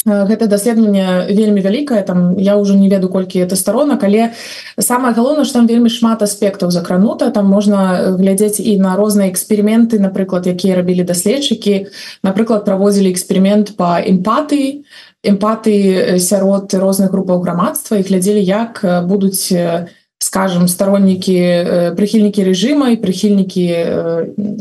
гэта 0.06 0.48
даследаванне 0.48 1.28
вельмі 1.32 1.62
вялікае 1.62 2.04
там 2.04 2.38
я 2.38 2.58
уже 2.58 2.76
не 2.76 2.90
веду 2.90 3.08
колькі 3.08 3.40
это 3.40 3.56
сторонок 3.56 4.04
але 4.04 4.34
самое 4.78 5.14
галоўнае 5.14 5.46
что 5.46 5.60
там 5.60 5.68
вельмі 5.68 5.90
шмат 5.90 6.22
аспектаў 6.22 6.72
закранута. 6.72 7.32
Там 7.32 7.48
можна 7.48 8.16
глядзець 8.20 8.60
і 8.60 8.78
на 8.80 8.96
розныя 8.96 9.32
эксперыменты 9.32 10.00
напрыклад 10.00 10.48
якія 10.48 10.76
рабілі 10.76 11.04
даследчыкі. 11.04 11.88
Напрыклад 12.24 12.66
праводзілі 12.66 13.12
эксперымент 13.14 13.76
по 13.78 13.96
эмпатыі 14.00 14.84
эмпаты 15.24 16.20
сярод 16.20 16.74
розных 16.74 17.12
групаў 17.12 17.42
грамадства 17.42 17.98
і 17.98 18.04
глядзелі 18.04 18.44
як 18.44 18.84
будуць 19.08 19.52
скажем 20.24 20.68
стороннікі 20.72 21.94
прыхільнікі 22.00 22.48
рэжыма 22.48 22.92
і 22.96 23.00
прыхільнікі 23.04 23.66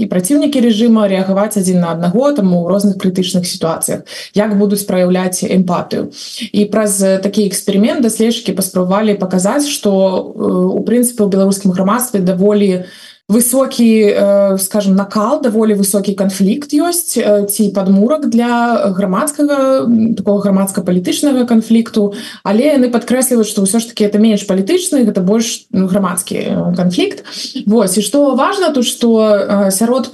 і 0.03 0.05
праціўнікі 0.11 0.63
рэжыма 0.67 1.07
рэагаваць 1.07 1.59
адзін 1.59 1.87
на 1.87 1.95
аднаго 1.95 2.33
там 2.35 2.55
у 2.55 2.67
розных 2.67 2.99
крытычных 2.99 3.47
сітуацыях 3.47 4.03
як 4.35 4.59
будуць 4.59 4.83
праяўляць 4.87 5.47
эмпатыю 5.47 6.11
і 6.51 6.67
праз 6.67 6.99
такі 7.23 7.47
эксперымент 7.47 8.03
даследчыкі 8.03 8.59
паспрабавалі 8.59 9.19
паказаць 9.23 9.71
што 9.71 9.95
у 10.75 10.83
прынцыпе 10.83 11.27
у 11.27 11.31
беларускім 11.31 11.71
грамадстве 11.71 12.21
даволі 12.21 12.83
у 12.83 13.12
высокі 13.29 13.89
э, 14.03 14.59
скажем 14.59 14.95
накал 14.95 15.41
даволі 15.41 15.75
высокі 15.75 16.15
канфлікт 16.15 16.75
ёсць 16.75 17.17
э, 17.17 17.47
ці 17.47 17.71
падмурак 17.71 18.29
для 18.29 18.93
грамадскага 18.93 19.87
такого 20.17 20.39
грамадска-палітычнага 20.43 21.47
канфлікту 21.47 22.13
але 22.43 22.77
яны 22.77 22.91
падкрэсліваюць 22.91 23.49
што 23.49 23.63
ўсё 23.63 23.79
ж 23.81 23.89
таки 23.89 24.05
это 24.05 24.19
менш 24.19 24.45
палітычны 24.45 25.07
гэта 25.07 25.23
больш 25.23 25.67
ну, 25.71 25.87
грамадскі 25.87 26.37
э, 26.37 26.75
канфлікт 26.77 27.25
Вось 27.67 27.97
і 27.99 28.03
што 28.03 28.35
важна 28.35 28.75
тут 28.75 28.85
што 28.85 29.71
сярод 29.71 30.11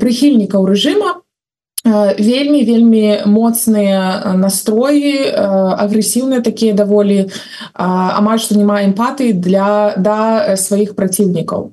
прыхільнікаў 0.00 0.66
рэжыма 0.66 1.22
вельмі 1.84 2.64
вельмі 2.64 3.22
моцныя 3.26 4.34
настроі 4.34 5.30
агрэсіўныя 5.78 6.42
такія 6.42 6.74
даволі 6.74 7.30
амаль 7.74 8.42
што 8.42 8.58
няма 8.58 8.82
эмпатыі 8.82 9.32
для 9.32 9.94
да 9.96 10.56
сваіх 10.58 10.98
праціўнікаў 10.98 11.70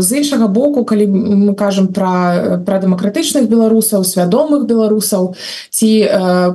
з 0.00 0.08
іншага 0.16 0.48
боку 0.48 0.84
калі 0.88 1.06
мы 1.06 1.54
кажам 1.54 1.92
пра 1.92 2.64
пра 2.64 2.80
дэмакратычных 2.80 3.44
беларусаў 3.44 4.08
свядомых 4.08 4.64
беларусаў 4.64 5.36
ці 5.68 5.90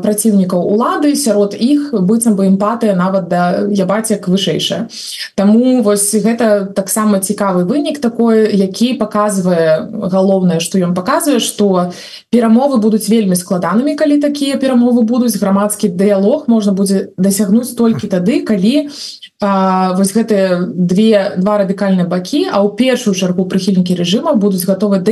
праціўнікаў 0.02 0.60
улады 0.66 1.14
сярод 1.16 1.54
іх 1.54 1.94
быццам 1.94 2.34
бы 2.34 2.50
эмпатыя 2.50 2.98
нават 2.98 3.30
да 3.30 3.70
ябацяк 3.70 4.28
вышэйшая. 4.28 4.90
Таму 5.36 5.82
вось 5.86 6.10
гэта 6.18 6.66
таксама 6.74 7.22
цікавы 7.22 7.64
вынік 7.70 8.02
такой 8.02 8.50
які 8.58 8.98
паказвае 8.98 9.86
галоўнае 9.86 10.60
што 10.60 10.82
ён 10.82 10.98
паказвае 10.98 11.38
што 11.40 11.94
перамог 12.34 12.55
перамовы 12.56 12.80
будуць 12.80 13.10
вельмі 13.10 13.36
складанымі 13.36 13.96
калі 14.00 14.18
такія 14.24 14.56
перамовы 14.56 15.04
будуць 15.04 15.36
грамадскі 15.36 15.92
дыялог 15.92 16.48
можна 16.48 16.72
будзе 16.72 17.12
дасягнуць 17.18 17.76
толькі 17.76 18.08
тады 18.08 18.48
калі 18.48 18.88
а, 19.42 19.94
вось 20.00 20.16
гэтыя 20.16 20.64
две 20.64 21.36
два 21.36 21.60
радыкальныя 21.60 22.08
бакі 22.08 22.48
а 22.48 22.64
ў 22.64 22.72
першую 22.80 23.12
чаргу 23.12 23.44
прыхільнікі 23.44 24.00
рэжыма 24.00 24.40
будуць 24.40 24.64
гатовы 24.64 25.04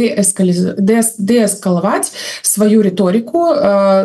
дээскалаваць 1.19 2.11
сваю 2.41 2.79
рыторыку 2.81 3.51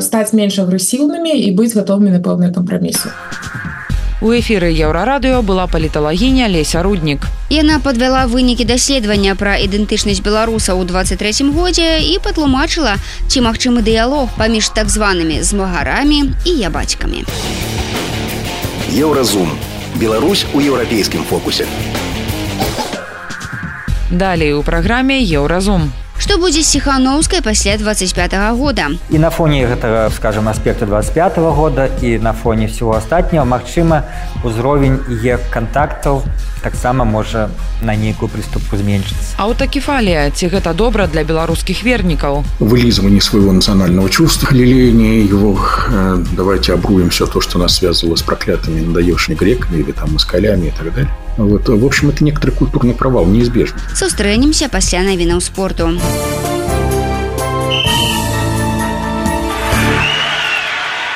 стаць 0.02 0.34
менш 0.34 0.58
агрэсіўнымі 0.58 1.30
і 1.30 1.54
быць 1.54 1.78
гатовымі 1.78 2.10
на 2.10 2.18
пэўныя 2.18 2.50
кампрамісы. 2.50 3.14
а 3.14 3.77
У 4.20 4.32
эфіры 4.34 4.74
еўрарадыё 4.74 5.42
была 5.46 5.68
паліталагіня 5.70 6.48
Леся 6.50 6.82
руднік. 6.82 7.26
Яна 7.54 7.78
падвяла 7.78 8.26
вынікі 8.26 8.66
даследавання 8.66 9.38
пра 9.38 9.54
ідэнтычнасць 9.62 10.18
беларуса 10.26 10.74
ў 10.74 10.82
23 10.90 11.54
годзе 11.54 12.02
і 12.02 12.18
патлумачыла, 12.18 12.98
ці 13.30 13.46
магчымы 13.46 13.86
дыялог 13.86 14.34
паміж 14.34 14.74
так 14.74 14.90
званымі 14.90 15.38
змагарамі 15.46 16.34
і 16.42 16.50
ябацькамі. 16.50 17.22
Еўразум. 18.90 19.54
Беларусь 19.94 20.46
у 20.52 20.58
еўрапейскім 20.58 21.22
фокусе. 21.22 21.66
Далей 24.10 24.52
у 24.52 24.62
праграме 24.66 25.22
еўразум 25.22 25.92
што 26.18 26.38
будзе 26.38 26.62
сехановскай 26.62 27.42
пасля 27.42 27.76
25 27.76 28.32
-го 28.32 28.56
года? 28.56 28.90
І 29.10 29.18
на 29.18 29.30
фоне 29.30 29.66
гэтага 29.66 30.10
скажем 30.10 30.48
аспекта 30.48 30.86
25 30.86 31.38
-го 31.38 31.52
года 31.54 31.88
і 32.02 32.18
на 32.18 32.32
фоне 32.32 32.66
всего 32.66 32.96
астатняго 32.96 33.46
Мачыма 33.46 34.02
узровень 34.44 34.98
е 35.24 35.38
контактаў 35.54 36.22
таксама 36.62 37.04
можа 37.04 37.48
на 37.82 37.96
нейкую 37.96 38.28
прыступку 38.28 38.76
зменшыцца. 38.76 39.38
Аўтакефалія 39.38 40.30
ці 40.30 40.48
гэта 40.48 40.74
добра 40.74 41.06
для 41.06 41.22
беларускіх 41.22 41.84
вернікаў? 41.84 42.44
Вылизывание 42.60 43.20
своего 43.20 43.52
национального 43.52 44.08
чувства 44.10 44.52
леление 44.52 45.24
его 45.24 45.58
давайте 46.36 46.74
обруем 46.74 47.08
все 47.08 47.26
то 47.26 47.40
что 47.40 47.58
нас 47.58 47.76
связывало 47.76 48.16
с 48.16 48.22
проклятыми 48.22 48.80
надаешни 48.80 49.34
греками 49.34 49.78
или 49.82 49.92
там 49.92 50.12
москалями 50.12 50.66
и 50.66 50.70
так 50.70 50.94
далее 50.94 51.27
вот 51.38 51.68
в 51.68 51.84
общем 51.84 52.10
это 52.10 52.24
некоторый 52.24 52.50
культурный 52.50 52.94
провал 52.94 53.26
неизбежно 53.26 53.78
сустрэнемся 53.94 54.68
пасля 54.68 55.02
навінаў 55.02 55.40
спорту. 55.40 55.94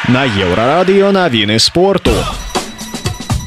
На 0.09 0.25
еўрарадыё 0.27 1.11
навіны 1.13 1.59
спорту 1.59 2.13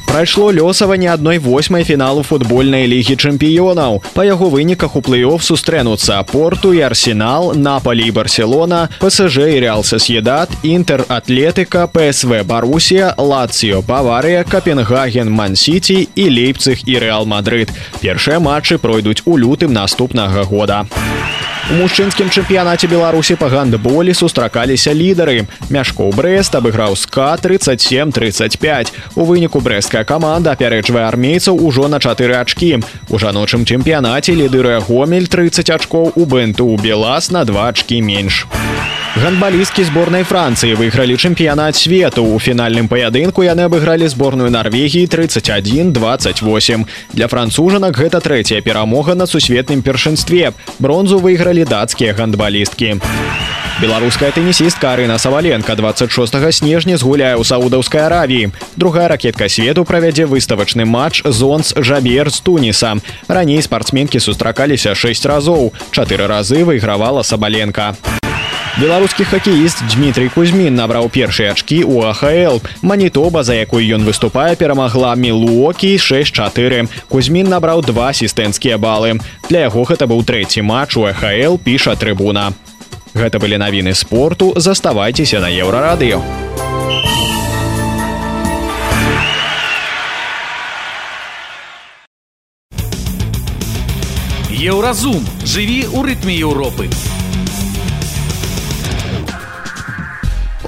прайшло 0.06 0.50
лёсаванне 0.50 1.12
адной 1.12 1.38
восьмай 1.38 1.84
фіналу 1.84 2.22
футбольнай 2.22 2.86
лігі 2.86 3.16
чэмпіёнаў. 3.16 4.00
Па 4.14 4.24
яго 4.24 4.48
выніках 4.48 4.96
у 4.96 5.00
плэй-офф 5.04 5.42
сустрэнуцца 5.42 6.22
порту 6.24 6.72
і 6.72 6.80
арсенал 6.80 7.52
напалі 7.54 8.06
і 8.08 8.10
барселона 8.10 8.88
псж 8.98 9.38
і 9.38 9.60
реалса 9.60 9.98
съедат 9.98 10.48
інтер 10.62 11.04
атлетыка 11.08 11.86
псв 11.86 12.32
барусія 12.44 13.14
лацио 13.18 13.82
баварыя 13.82 14.44
капенгаген 14.44 15.30
мансіці 15.30 16.08
і 16.14 16.24
лейпцых 16.30 16.86
і 16.86 16.98
рэал 16.98 17.26
мадрид 17.26 17.70
першыя 18.00 18.40
матчы 18.40 18.78
пройдуць 18.78 19.22
у 19.26 19.36
лютым 19.36 19.72
наступнага 19.72 20.44
года 20.44 20.86
у 21.70 21.74
мужчынскім 21.74 22.30
чэмпіянаце 22.30 22.86
беларусі 22.86 23.34
па 23.40 23.48
гандболі 23.50 24.14
сустракаліся 24.14 24.94
лідары. 24.94 25.46
Мяшкоў 25.66 26.14
брест 26.14 26.54
абыграў 26.54 26.94
ска 26.94 27.34
37-35 27.42 28.92
у 29.18 29.26
выніку 29.26 29.58
брэсцкая 29.58 30.04
каманда 30.06 30.54
апярэджвае 30.54 31.06
армейцаў 31.10 31.58
ужо 31.58 31.90
на 31.90 31.98
чатыры 31.98 32.38
ачкі. 32.38 32.78
У 33.10 33.18
жаночым 33.18 33.66
чэмпіянаце 33.66 34.38
лідырыя 34.38 34.78
гомель 34.78 35.26
30 35.26 35.74
ачкоў 35.74 36.12
у 36.14 36.24
бэнту 36.24 36.70
у 36.70 36.78
белас 36.78 37.34
на 37.34 37.42
два 37.42 37.66
ачкі 37.74 37.98
менш. 37.98 38.46
Гандбалісткі 39.16 39.80
зборнай 39.88 40.26
францыі 40.28 40.76
выйгралі 40.76 41.16
чэмпіянат 41.16 41.72
свету. 41.72 42.20
У 42.20 42.36
фінальным 42.36 42.84
паядынку 42.84 43.40
яны 43.40 43.64
абыгралі 43.64 44.04
зборную 44.12 44.52
норвегіі 44.52 45.08
31 45.08 45.92
28 45.96 46.84
для 47.16 47.24
францужанак 47.24 47.96
гэта 47.96 48.20
трэцяя 48.20 48.60
перамога 48.60 49.16
на 49.16 49.24
сусветным 49.24 49.80
першынстве. 49.80 50.52
Бронзу 50.78 51.16
выйгралі 51.16 51.55
выйгралі 51.56 51.64
дацкія 51.64 52.12
гандбалісткі. 52.12 53.00
Беларуская 53.80 54.32
тэнісістка 54.32 54.92
Арына 54.92 55.18
Саваленко 55.18 55.76
26 55.76 56.52
снежня 56.52 56.96
згуляе 56.96 57.36
ў 57.36 57.44
саудаўскай 57.44 58.08
аравіі. 58.08 58.52
Другая 58.76 59.08
ракетка 59.08 59.48
свету 59.48 59.84
правядзе 59.84 60.24
выставачны 60.24 60.84
матч 60.84 61.24
зонс 61.24 61.72
жабер 61.76 62.30
з 62.32 62.40
туніса. 62.40 62.96
Раней 63.28 63.60
спартсменкі 63.62 64.20
сустракаліся 64.20 64.94
6 64.94 65.26
разоў. 65.26 65.72
Чатыры 65.92 66.26
разы 66.28 66.64
выйгравала 66.64 67.22
сабаленко. 67.22 67.96
Беларускі 68.80 69.24
хакеіст 69.24 69.80
Дмітрий 69.94 70.28
Кузьмін 70.28 70.74
набраў 70.76 71.08
першыя 71.08 71.56
ачкі 71.56 71.80
ў 71.88 72.12
АХл. 72.12 72.60
Манітоба, 72.84 73.40
за 73.40 73.56
якой 73.56 73.88
ён 73.88 74.04
выступае, 74.04 74.52
перамагла 74.52 75.16
Мілуокі 75.16 75.96
6-4. 75.96 76.84
Кузьмін 77.08 77.48
набраў 77.48 77.80
два 77.80 78.12
асістэнцкія 78.12 78.76
балы. 78.76 79.16
Для 79.48 79.64
яго 79.72 79.88
гэта 79.88 80.04
быў 80.04 80.20
трэці 80.28 80.60
матч 80.60 81.00
у 81.00 81.08
АХл 81.08 81.56
піша 81.56 81.96
трыбуна. 81.96 82.52
Гэта 83.16 83.40
былі 83.40 83.56
навіны 83.56 83.96
спорту, 83.96 84.52
заставайцеся 84.60 85.40
на 85.40 85.48
еўрарадыё. 85.48 86.20
Еўразум 94.52 95.24
жыві 95.48 95.88
ў 95.88 96.12
рытме 96.12 96.36
Еўропы. 96.36 96.92
У 96.92 97.25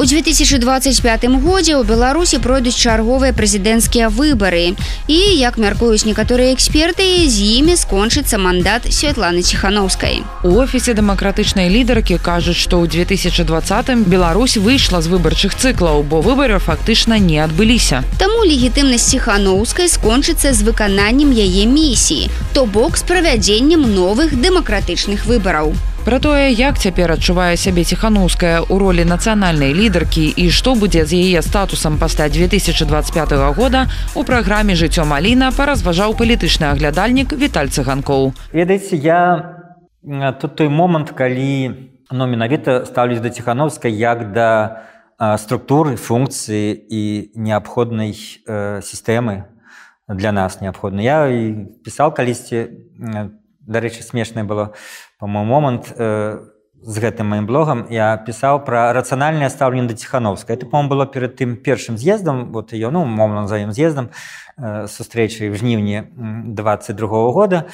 2025 0.07 1.43
годзе 1.43 1.75
ў 1.75 1.83
Беларусі 1.83 2.39
пройдуць 2.39 2.79
чарговыя 2.79 3.35
прэзідэнцкія 3.35 4.07
выбары. 4.15 4.79
І 5.11 5.19
як 5.35 5.59
мяркуюць 5.59 6.07
некаторыя 6.07 6.55
эксперты, 6.55 7.27
з 7.27 7.59
імі 7.59 7.75
скончыцца 7.75 8.39
мандат 8.39 8.87
Святланы 8.95 9.43
Ціхановскай. 9.43 10.23
У 10.47 10.55
офісе 10.63 10.95
дэмакратычнай 10.95 11.67
лідаркі 11.67 12.23
кажуць, 12.23 12.55
што 12.55 12.79
ў 12.79 12.87
2020 12.87 14.07
Беларусь 14.07 14.55
выйшла 14.55 15.03
з 15.03 15.11
выбарчых 15.11 15.59
цыклаў, 15.59 16.07
бо 16.07 16.23
выбары 16.23 16.63
фактычна 16.63 17.19
не 17.19 17.43
адбыліся. 17.43 18.07
Таму 18.23 18.47
легітымнасць 18.47 19.11
Ціхановскай 19.11 19.91
скончыцца 19.91 20.55
з 20.55 20.63
выкананнем 20.63 21.35
яе 21.35 21.67
місіі, 21.67 22.31
то 22.55 22.71
бок 22.71 22.95
з 22.95 23.03
правядзеннем 23.03 23.83
новых 23.83 24.39
дэмакратычных 24.39 25.27
выбараў. 25.27 25.75
Пра 26.09 26.19
тое, 26.25 26.49
як 26.57 26.79
цяпер 26.81 27.13
адчувае 27.13 27.61
сябе 27.61 27.83
ціханаўская 27.85 28.65
ў 28.65 28.81
ролі 28.81 29.05
нацыянальнай 29.05 29.77
лідаркі 29.77 30.23
і 30.25 30.49
што 30.49 30.73
будзе 30.73 31.05
з 31.05 31.21
яе 31.21 31.45
статусам 31.45 31.99
пасля 32.01 32.33
2025 32.33 33.37
года 33.53 33.85
у 34.17 34.25
праграме 34.25 34.73
жыццё 34.73 35.05
Маліна 35.05 35.53
паразважаў 35.53 36.17
палітычны 36.17 36.65
аглядальнік 36.73 37.37
Віталь 37.37 37.69
цыганкоў. 37.69 38.33
Ведаеце, 38.57 38.97
я 38.97 39.21
тут 40.41 40.57
той 40.57 40.73
момант, 40.73 41.13
калі 41.13 41.77
ну, 42.09 42.25
менавіта 42.25 42.89
стаўлюсь 42.89 43.21
да 43.21 43.29
ціхановскай 43.29 43.93
як 43.93 44.33
да 44.33 44.89
структуры, 45.21 46.01
функцыі 46.01 46.73
і 46.73 47.37
неабходнай 47.37 48.17
э, 48.17 48.81
сістэмы 48.81 49.45
для 50.09 50.33
нас 50.33 50.65
неабходна. 50.65 51.05
Я 51.05 51.29
пісаў 51.85 52.17
калісьці 52.17 52.73
дарэчы 53.69 54.03
смешнае 54.03 54.45
было 54.45 54.73
по-моему 55.21 55.53
момант 55.53 55.93
э, 55.97 56.41
з 56.81 56.99
гэтым 57.03 57.27
маім 57.27 57.47
блогам. 57.47 57.87
Я 57.91 58.17
пісаў 58.17 58.63
пра 58.65 58.93
рацыянальнае 58.95 59.51
стаўленне 59.51 59.89
да 59.91 59.95
ціхановска 59.95 60.55
это 60.55 60.67
по-моему 60.67 60.91
было 60.91 61.07
перад 61.07 61.37
тым 61.37 61.57
першым 61.57 61.99
з'ездам 61.99 62.53
вот 62.53 62.73
ее 62.73 62.91
ну 62.91 63.05
момант 63.05 63.49
заем 63.49 63.73
з'ездам 63.73 64.11
э, 64.57 64.87
сустрэчы 64.87 65.51
в 65.51 65.57
жніўні 65.57 66.03
22 66.55 67.09
-го 67.09 67.33
года. 67.33 67.65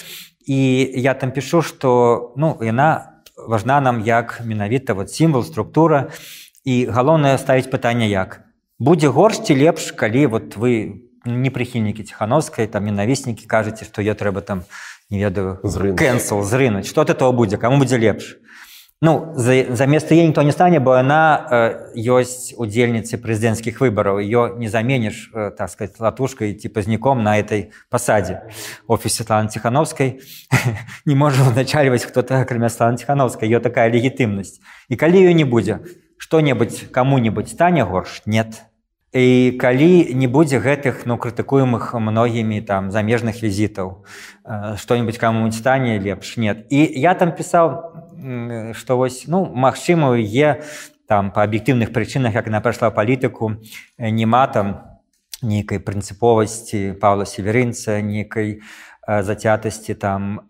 І 0.46 0.90
я 0.96 1.14
там 1.14 1.30
пішу 1.30 1.62
что 1.62 2.32
ну 2.36 2.58
яна 2.60 3.20
важна 3.48 3.80
нам 3.80 4.00
як 4.00 4.40
менавіта 4.44 4.94
вот 4.94 5.10
сімвал 5.10 5.44
структура. 5.44 6.10
І 6.64 6.86
галоўнае 6.86 7.38
ставіць 7.38 7.68
пытанне 7.68 8.08
як? 8.08 8.40
Будзе 8.78 9.08
горш 9.08 9.38
ці 9.38 9.54
лепш 9.54 9.92
калі 9.92 10.26
вот 10.26 10.56
вы 10.56 11.04
не 11.24 11.50
прыхільнікі 11.50 12.04
ціхановскай 12.04 12.66
там 12.66 12.84
ненавіснікі 12.84 13.46
кажаце 13.46 13.84
што 13.84 14.02
я 14.02 14.14
трэба 14.14 14.40
там 14.40 14.58
не 14.58 14.93
не 15.10 15.18
ведаю 15.18 15.60
кэнсел 15.96 16.42
зрынуць 16.42 16.86
что 16.86 17.04
ты 17.04 17.14
то 17.14 17.32
будзе 17.32 17.58
кому 17.58 17.78
будзе 17.78 17.98
лепш 17.98 18.36
ну 19.04 19.34
замест 19.36 20.10
яе 20.12 20.26
ніхто 20.26 20.42
не 20.42 20.52
стане 20.52 20.80
бо 20.80 20.96
яна 20.96 21.92
ёсць 21.92 22.56
удзельніцы 22.56 23.20
прэзідэнцкіх 23.20 23.80
выбараў 23.84 24.18
ее 24.18 24.56
не 24.56 24.68
заменіш 24.68 25.30
так 25.58 25.68
сказать 25.68 26.00
латушкой 26.00 26.54
ці 26.54 26.68
пазніком 26.68 27.22
на 27.22 27.36
этой 27.38 27.72
пасадзе 27.90 28.48
офісе 28.88 29.22
Светланы 29.22 29.50
ціхановскай 29.50 30.20
не 31.04 31.14
можа 31.14 31.42
узначальваць 31.42 32.04
хто-то 32.04 32.40
акрамя 32.40 32.68
Светланы 32.68 32.96
ціхановскай 32.96 33.48
ее 33.48 33.60
такая 33.60 33.90
легітымнасць 33.92 34.60
і 34.88 34.96
калі 34.96 35.20
ее 35.20 35.34
не 35.34 35.44
будзе 35.44 35.80
что-небудзь 36.16 36.88
кому-нибудь 36.90 37.50
стане 37.50 37.84
горш 37.84 38.22
нет 38.24 38.64
І 39.14 39.54
калі 39.62 40.10
не 40.18 40.26
будзе 40.26 40.58
гэтых 40.58 41.06
ну 41.06 41.14
крытыкуемых 41.14 41.94
многімі 41.94 42.58
там 42.66 42.90
замежных 42.90 43.46
візітаў 43.46 44.02
што-нибудь 44.76 45.18
каму-нибудь 45.18 45.54
стане 45.54 46.02
лепш 46.02 46.36
нет. 46.36 46.66
І 46.70 46.82
я 46.98 47.14
там 47.14 47.30
пісаў 47.30 48.74
што 48.74 48.98
вось 48.98 49.30
ну 49.30 49.46
магчымую 49.46 50.18
е 50.18 50.66
там 51.06 51.30
па 51.30 51.46
аб'ектыўных 51.46 51.94
прычынах 51.94 52.34
як 52.34 52.50
яна 52.50 52.60
прайшла 52.60 52.90
палітыку 52.90 53.62
нема 53.98 54.46
там 54.50 54.98
нейкай 55.42 55.78
прынцыповасці 55.78 56.98
павла 56.98 57.22
северынца 57.22 58.02
нейкай 58.02 58.66
зацятасці 59.06 59.94
там 59.94 60.42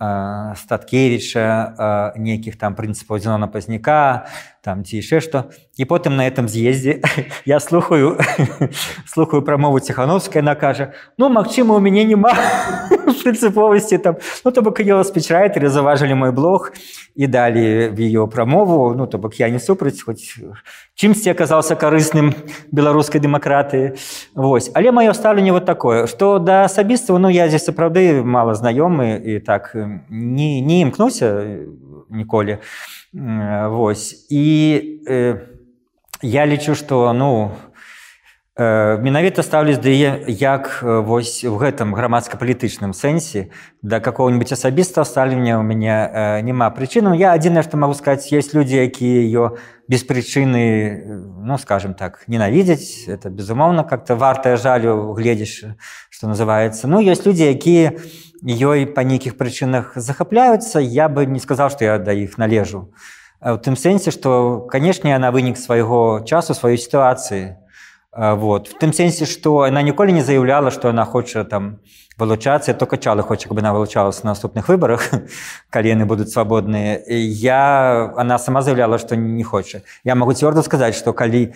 статкевіча 0.57 2.14
нейкіх 2.16 2.57
там 2.57 2.72
прынцыпаў 2.79 3.18
зінона 3.18 3.44
пазняка 3.44 4.24
там 4.64 4.81
ці 4.81 5.05
яшчэ 5.05 5.20
што. 5.20 5.53
І 5.77 5.85
потым 5.85 6.16
на 6.16 6.24
этом 6.24 6.48
з'ездзе 6.48 7.05
я 7.44 7.61
слухаю 7.61 8.16
слухаю 9.07 9.42
прамову 9.44 9.79
ціхановская 9.79 10.42
на 10.42 10.55
кажа 10.55 10.94
ну 11.18 11.29
магчыма 11.29 11.77
у 11.77 11.81
мяне 11.85 12.05
няма 12.05 12.33
прынцыповасці 13.24 13.98
там 13.98 14.16
ну 14.44 14.50
то 14.50 14.62
бок 14.62 14.81
ее 14.81 15.05
спечрайтер 15.05 15.68
заважылі 15.68 16.14
мой 16.16 16.33
блог 16.33 16.72
і 17.14 17.27
далі 17.27 17.92
в 17.92 18.00
ее 18.00 18.27
прамову. 18.27 18.94
Ну 18.96 19.07
то 19.07 19.18
бок 19.18 19.37
я 19.37 19.50
не 19.50 19.61
супраць 19.61 20.00
хоць 20.00 20.40
чымсьці 20.96 21.37
аказаўся 21.37 21.77
карысным 21.77 22.33
беларускай 22.72 23.20
дэмакратыі 23.20 24.00
Вось. 24.35 24.70
Але 24.72 24.96
маё 24.96 25.12
стаўленне 25.12 25.53
вот 25.53 25.68
такое 25.68 26.07
что 26.07 26.38
да 26.38 26.64
асабістаў 26.64 27.20
ну 27.20 27.29
я 27.29 27.48
здесь 27.48 27.68
сапраўды 27.68 28.24
мала 28.24 28.57
знаёмы 28.57 29.20
і 29.20 29.44
так 29.44 29.77
не 30.09 30.64
не 30.64 30.81
імкнуся 30.88 31.61
ніколі. 32.09 32.59
а 32.59 33.04
Вось. 33.14 34.27
І 34.31 35.00
э, 35.07 35.38
я 36.22 36.46
лічу, 36.46 36.74
што 36.74 37.12
ну 37.12 37.50
менавіта 38.57 39.43
ставлюсь 39.43 39.79
да 39.79 39.88
як 39.90 40.79
вось 40.83 41.43
в 41.43 41.59
гэтым 41.59 41.90
грамадска-палітычным 41.90 42.95
сэнсе 42.95 43.51
да 43.83 43.99
какого-нибудь 43.99 44.53
асабістага 44.53 45.05
сталення 45.05 45.59
у 45.59 45.62
мяне 45.62 46.40
няма 46.47 46.71
прычыну 46.71 47.19
я 47.19 47.35
адзінае 47.35 47.67
што 47.67 47.77
магу 47.83 47.99
сказаць 47.99 48.31
есть 48.31 48.55
людзі 48.55 48.79
якія 48.79 49.27
ее 49.27 49.59
без 49.88 50.07
прычыны 50.07 51.03
ну 51.43 51.59
скажем 51.59 51.95
так 51.95 52.23
ненавідзяць 52.29 53.11
это 53.11 53.27
безумоўна 53.27 53.83
как-то 53.83 54.14
вартая 54.14 54.57
жалю 54.57 55.19
гледзяш 55.19 55.75
что 56.11 56.29
называется. 56.29 56.87
Ну 56.87 57.01
есть 57.01 57.27
людзі 57.27 57.51
якія 57.51 57.99
ёй 58.47 58.87
па 58.87 59.03
нейкіх 59.03 59.35
прычынах 59.35 59.99
захапляюцца 59.99 60.79
я 60.79 61.09
бы 61.09 61.27
не 61.27 61.40
сказал 61.40 61.71
что 61.71 61.85
я 61.85 61.99
да 61.99 62.12
іх 62.12 62.38
належу. 62.38 62.95
У 63.43 63.59
тым 63.59 63.75
сэнсе 63.75 64.12
что 64.14 64.61
канешне 64.71 65.11
яна 65.11 65.35
вынік 65.35 65.59
свайго 65.59 66.23
часу 66.23 66.55
сваёй 66.55 66.79
сітуацыі 66.79 67.63
вот. 68.16 68.68
В 68.68 68.79
тым 68.79 68.92
сэнсе 68.92 69.27
что 69.27 69.62
она 69.62 69.83
ніколі 69.83 70.12
не 70.12 70.22
заявляла 70.22 70.70
что 70.70 70.88
она 70.88 71.05
хоча 71.05 71.44
там 71.44 71.81
вылучацца 72.16 72.74
то 72.74 72.87
качала 72.87 73.22
хоча 73.22 73.48
каб 73.48 73.59
она 73.59 73.72
вылучалась 73.72 74.22
на 74.22 74.31
наступных 74.31 74.68
выборах 74.68 75.11
калі 75.70 75.88
яны 75.88 76.07
будуць 76.07 76.31
свабодныя 76.31 77.03
я 77.09 78.12
она 78.16 78.38
сама 78.38 78.62
заявляла 78.62 78.98
что 78.98 79.16
не 79.16 79.42
хоча 79.42 79.83
я 80.05 80.14
могу 80.14 80.33
цвёрда 80.33 80.62
сказаць 80.62 80.94
что 80.94 81.12
калі 81.12 81.55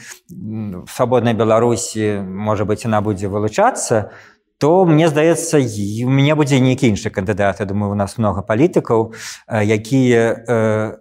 свабодная 0.90 1.35
беларусі 1.35 2.23
можа 2.27 2.64
быть 2.64 2.85
она 2.87 3.01
будзе 3.01 3.29
вылучацца 3.29 4.11
то 4.59 4.85
мне 4.85 5.09
здаецца 5.09 5.59
у 5.59 6.11
мяне 6.11 6.35
будзе 6.35 6.59
нейкі 6.59 6.90
іншы 6.90 7.11
кандыдат 7.11 7.61
я 7.61 7.66
думаю 7.66 7.92
у 7.92 7.94
нас 7.94 8.18
много 8.18 8.42
палітыкаў 8.42 9.14
якія 9.47 10.44
э, 10.49 10.99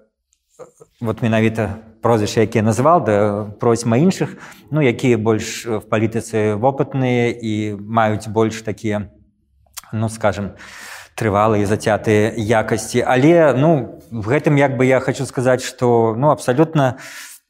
вот 1.02 1.22
менавіта 1.22 1.87
прозвішча 2.02 2.42
якія 2.42 2.64
назвал 2.64 3.04
да 3.04 3.46
просьма 3.60 3.98
іншых 3.98 4.38
ну 4.72 4.82
якія 4.82 5.18
больш 5.18 5.66
в 5.66 5.84
палітыцы 5.90 6.56
вопытныя 6.56 7.34
і 7.34 7.78
маюць 7.80 8.28
больш 8.28 8.62
такія 8.62 9.10
ну 9.94 10.10
скажем 10.10 10.58
трывалыя 11.16 11.66
зацятыя 11.66 12.34
якасці 12.36 13.02
але 13.02 13.54
ну 13.58 14.00
в 14.12 14.30
гэтым 14.30 14.58
як 14.58 14.78
бы 14.78 14.86
я 14.86 15.00
хочу 15.00 15.26
сказаць 15.26 15.64
что 15.64 16.16
ну 16.18 16.30
абсалютна 16.30 16.98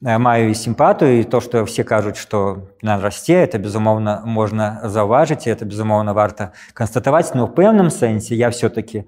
маю 0.01 0.53
сімпатыю 0.53 1.19
і 1.19 1.23
то 1.23 1.41
что 1.41 1.65
все 1.65 1.83
кажуць 1.83 2.17
что 2.17 2.69
на 2.81 3.01
расце 3.01 3.43
это 3.43 3.57
безумоўна 3.57 4.21
можна 4.25 4.81
заўважыць 4.85 5.47
это 5.47 5.65
безумоўна 5.65 6.13
варта 6.13 6.53
канстатаваць 6.73 7.33
но 7.33 7.47
ў 7.47 7.53
пэўным 7.53 7.89
сэнсе 7.89 8.35
я 8.35 8.49
все-таки 8.49 8.97
не 8.97 9.05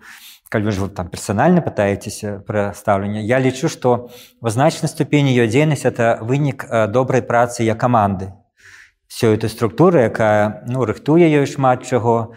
калі 0.49 0.65
вы 0.65 0.71
ж 0.71 0.79
вот 0.81 0.95
там 0.95 1.07
персанальна 1.07 1.62
пытаецеся 1.62 2.41
пра 2.45 2.73
стаўленне 2.73 3.21
я 3.21 3.39
лічу 3.39 3.69
што 3.69 4.09
в 4.41 4.49
значнай 4.49 4.89
ступені 4.89 5.29
ее 5.29 5.45
дзейнасць 5.45 5.85
это 5.85 6.17
вынік 6.21 6.65
добрай 6.89 7.21
працы 7.21 7.63
я 7.63 7.75
каманды 7.75 8.33
все 9.07 9.33
этой 9.33 9.49
структуры 9.49 10.09
якая 10.09 10.65
ну 10.67 10.85
рыхтуе 10.85 11.29
ёй 11.29 11.45
шмат 11.45 11.85
чаго 11.85 12.33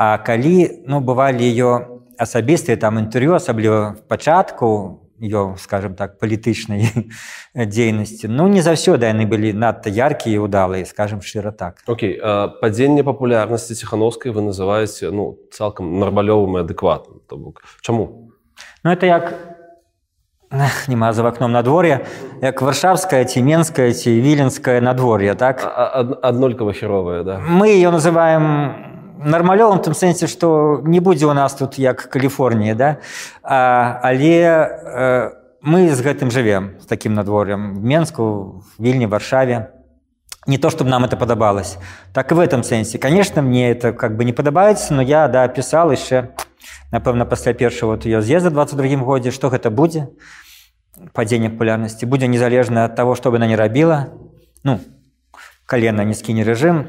а 0.00 0.16
калі 0.16 0.84
ну 0.88 1.04
бывалі 1.04 1.44
ее 1.44 2.00
асабістыя 2.16 2.80
там 2.80 2.96
інтэрв'ю 2.96 3.36
асабліва 3.36 4.00
в 4.00 4.08
пачатку 4.08 5.09
ее 5.20 5.54
скажем 5.58 5.94
так 5.94 6.18
палітычнай 6.18 6.88
дзейнасці 7.54 8.28
ну 8.28 8.48
не 8.48 8.64
заўсёды 8.64 9.04
яны 9.04 9.28
былі 9.28 9.52
надта 9.52 9.92
яркія 9.92 10.40
і 10.40 10.44
удалыя 10.48 10.84
скажем 10.88 11.20
шчыра 11.20 11.52
так. 11.52 11.84
Окей 11.86 12.18
падзенне 12.60 13.04
папулярнасці 13.04 13.74
ціхановскай 13.74 14.32
вы 14.32 14.42
называеце 14.48 15.12
ну 15.12 15.38
цалкам 15.52 16.00
нармалёвым 16.00 16.58
і 16.58 16.64
адэкватным 16.64 17.20
то 17.28 17.36
бок. 17.36 17.62
Чаму 17.82 18.32
ну 18.82 18.90
это 18.90 19.06
як 19.06 19.34
нема 20.88 21.12
за 21.12 21.22
вакном 21.22 21.52
надвор'я 21.52 22.00
як 22.42 22.62
варшавская 22.62 23.24
ці 23.24 23.42
менская 23.42 23.92
ці 23.92 24.20
віленская 24.20 24.80
надвор'е 24.80 25.34
так 25.34 25.62
аднолькава 26.22 26.72
херовая 26.72 27.22
да. 27.22 27.38
Мы 27.38 27.68
ее 27.68 27.90
называем 27.90 28.89
нармалёвым 29.20 29.84
тым 29.84 29.94
сэнсе 29.94 30.26
што 30.26 30.80
не 30.84 31.00
будзе 31.00 31.28
ў 31.28 31.36
нас 31.36 31.54
тут 31.54 31.76
як 31.76 32.08
каліфорнія 32.08 32.74
да? 32.74 32.90
А, 33.42 34.00
але 34.02 34.34
э, 34.40 35.30
мы 35.60 35.92
з 35.92 36.00
гэтым 36.00 36.32
жывем 36.32 36.80
з 36.80 36.86
такім 36.88 37.14
надвор'ем. 37.14 37.84
Менску 37.84 38.64
вільні 38.80 39.06
варшаве. 39.06 39.72
Не 40.46 40.56
то 40.56 40.70
чтобы 40.70 40.88
нам 40.90 41.04
это 41.04 41.16
падабалось. 41.16 41.76
Так 42.12 42.32
і 42.32 42.34
в 42.34 42.40
этом 42.40 42.62
сэнсе 42.64 42.98
конечно 42.98 43.42
мне 43.42 43.70
это 43.70 43.92
как 43.92 44.16
бы 44.16 44.24
не 44.24 44.32
падабаецца 44.32 44.94
но 44.94 45.02
я 45.02 45.28
да 45.28 45.46
пісал 45.48 45.92
яшчэ 45.92 46.32
напэўна 46.90 47.26
пасля 47.26 47.52
першого 47.52 47.92
вот 47.92 48.04
з'езда 48.04 48.50
22 48.50 48.96
годзе 49.04 49.30
што 49.30 49.50
гэта 49.50 49.70
будзе. 49.70 50.08
Падзенне 51.12 51.50
папулярнасці 51.50 52.06
будзе 52.06 52.26
незалежна 52.26 52.84
ад 52.84 52.96
того 52.96 53.14
что 53.14 53.30
бы 53.30 53.36
она 53.36 53.46
не 53.46 53.56
рабіла. 53.56 54.08
Ну 54.64 54.80
колено 55.70 56.02
не 56.02 56.14
скіне 56.18 56.42
рэжым 56.42 56.82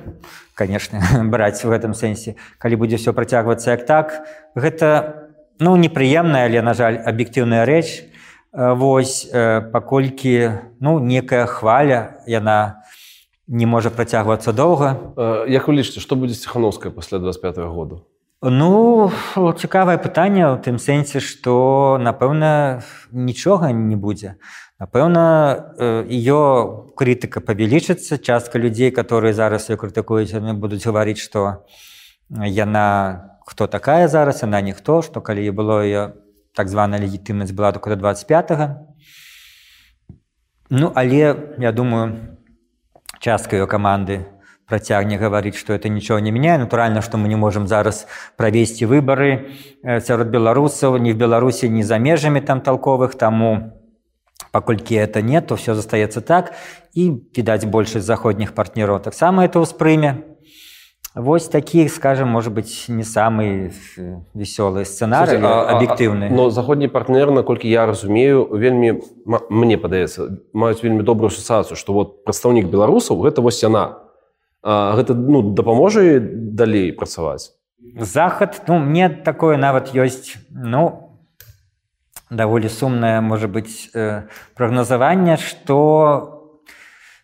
конечно 0.57 1.01
браць 1.33 1.61
в 1.63 1.69
этом 1.69 1.93
сэнсе 1.93 2.35
калі 2.57 2.81
будзе 2.81 2.97
все 2.97 3.13
працягвацца 3.13 3.77
як 3.77 3.85
так 3.85 4.25
гэта 4.57 5.29
ну 5.61 5.77
непрыемная 5.77 6.49
але 6.49 6.65
на 6.65 6.73
жаль 6.73 6.97
аб'ектыўная 6.97 7.65
рэч 7.69 8.09
восьось 8.51 9.29
паколькі 9.71 10.33
ну 10.81 10.97
некая 10.99 11.45
хваля 11.45 12.25
яна 12.25 12.81
не 13.47 13.69
можа 13.69 13.93
працягвацца 13.93 14.51
доўга 14.51 15.13
як 15.45 15.69
вы 15.69 15.77
лічыце 15.77 16.01
што 16.01 16.17
будзе 16.17 16.41
ціхановская 16.41 16.91
пасля 16.91 17.21
25 17.21 17.61
-го 17.61 17.69
году 17.69 18.01
Ну 18.41 19.11
цікавае 19.37 20.01
пытанне 20.01 20.41
ў 20.49 20.57
тым 20.65 20.81
сэнсе, 20.81 21.21
што 21.21 22.01
напэўна 22.01 22.81
нічога 23.13 23.69
не 23.69 23.93
будзе. 23.93 24.41
Напэўна, 24.81 25.75
ее 26.09 26.89
крытыка 26.97 27.37
павялічыцца 27.37 28.17
частка 28.17 28.57
людзей, 28.57 28.89
которые 28.89 29.33
зараз 29.37 29.69
ее 29.69 29.77
крытыкуюць, 29.77 30.33
яны 30.33 30.55
будуць 30.57 30.81
гаварыць, 30.81 31.21
што 31.21 31.67
яна 32.33 33.37
хто 33.45 33.67
такая 33.67 34.07
зараз, 34.07 34.41
яна 34.41 34.61
ніхто, 34.65 35.03
што 35.05 35.21
калі 35.21 35.45
было 35.53 35.85
ее 35.85 36.17
так 36.57 36.65
званая 36.67 36.97
легітымнасць 36.97 37.53
была 37.53 37.71
только 37.71 37.91
до 37.91 37.95
25. 37.95 38.51
-го. 38.51 38.67
Ну 40.71 40.91
але 40.95 41.35
я 41.59 41.71
думаю, 41.71 42.37
частка 43.19 43.55
ее 43.55 43.67
каманды 43.67 44.25
працягне 44.65 45.17
гаварыць 45.17 45.59
што 45.59 45.73
это 45.73 45.89
нічого 45.89 46.19
не 46.19 46.31
мяняе 46.31 46.57
натуральна 46.57 47.01
што 47.01 47.17
мы 47.17 47.27
не 47.27 47.35
можемм 47.35 47.67
зараз 47.67 48.07
правесці 48.35 48.87
выбары 48.87 49.51
сярод 49.83 50.27
беларусаў 50.27 50.97
не 50.97 51.13
в 51.13 51.17
беларусі 51.17 51.69
не 51.69 51.83
за 51.83 51.99
межамі 51.99 52.41
там 52.41 52.61
толковых 52.61 53.15
таму 53.15 53.80
паколькі 54.51 54.95
это 54.95 55.21
нет 55.21 55.47
то 55.47 55.55
все 55.55 55.75
застаецца 55.75 56.21
так. 56.21 56.53
І 56.93 57.11
відаць 57.37 57.65
большасць 57.65 58.05
заходніх 58.05 58.53
партнераў 58.53 58.99
таксама 58.99 59.45
это 59.45 59.61
ўспрыме 59.61 60.31
Вось 61.13 61.47
таких 61.49 61.91
скажем 61.91 62.29
может 62.29 62.53
быть 62.53 62.85
не 62.87 63.03
самый 63.03 63.73
вясёлы 64.33 64.85
сцэнары 64.85 65.43
аб'ектыўны 65.43 66.31
но 66.31 66.49
заходні 66.49 66.87
партнер 66.87 67.31
наколькі 67.31 67.67
я 67.67 67.85
разумею 67.85 68.47
вельмі 68.47 69.03
мне 69.49 69.75
падаецца 69.75 70.39
маюць 70.53 70.79
вельмі 70.79 71.03
добрую 71.03 71.27
асацыю 71.27 71.75
что 71.75 71.91
вот 71.91 72.23
прадстаўнік 72.23 72.71
беларусаў 72.71 73.19
гэта 73.27 73.43
вось 73.43 73.59
яна 73.59 74.07
гэта 74.63 75.11
ну 75.11 75.51
дапаможа 75.51 76.23
далей 76.23 76.93
працаваць 76.95 77.59
захад 77.99 78.63
ну 78.71 78.79
мне 78.79 79.09
такое 79.09 79.57
нават 79.57 79.91
ёсць 79.91 80.39
ну 80.47 81.10
даволі 82.31 82.71
сумнае 82.71 83.19
можа 83.21 83.51
быць 83.51 83.91
э, 83.93 84.23
прагназаванне 84.55 85.35
что 85.37 86.39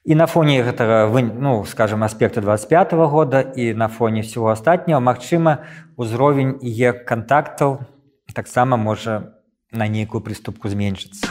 і 0.04 0.16
на 0.16 0.28
фоне 0.28 0.62
гэтага 0.68 1.08
вы 1.08 1.24
ну 1.24 1.64
скажем 1.66 2.04
аспекта 2.04 2.42
25 2.42 2.94
-го 2.94 3.08
года 3.08 3.42
і 3.42 3.74
на 3.74 3.88
фоне 3.88 4.22
всего 4.22 4.52
астатняго 4.52 5.02
Мачыма 5.02 5.64
узровень 5.96 6.60
е 6.62 6.92
контактаў 6.92 7.80
таксама 8.36 8.78
можа 8.78 9.34
на 9.72 9.88
нейкую 9.88 10.22
прыступку 10.22 10.68
зменшыцца 10.68 11.28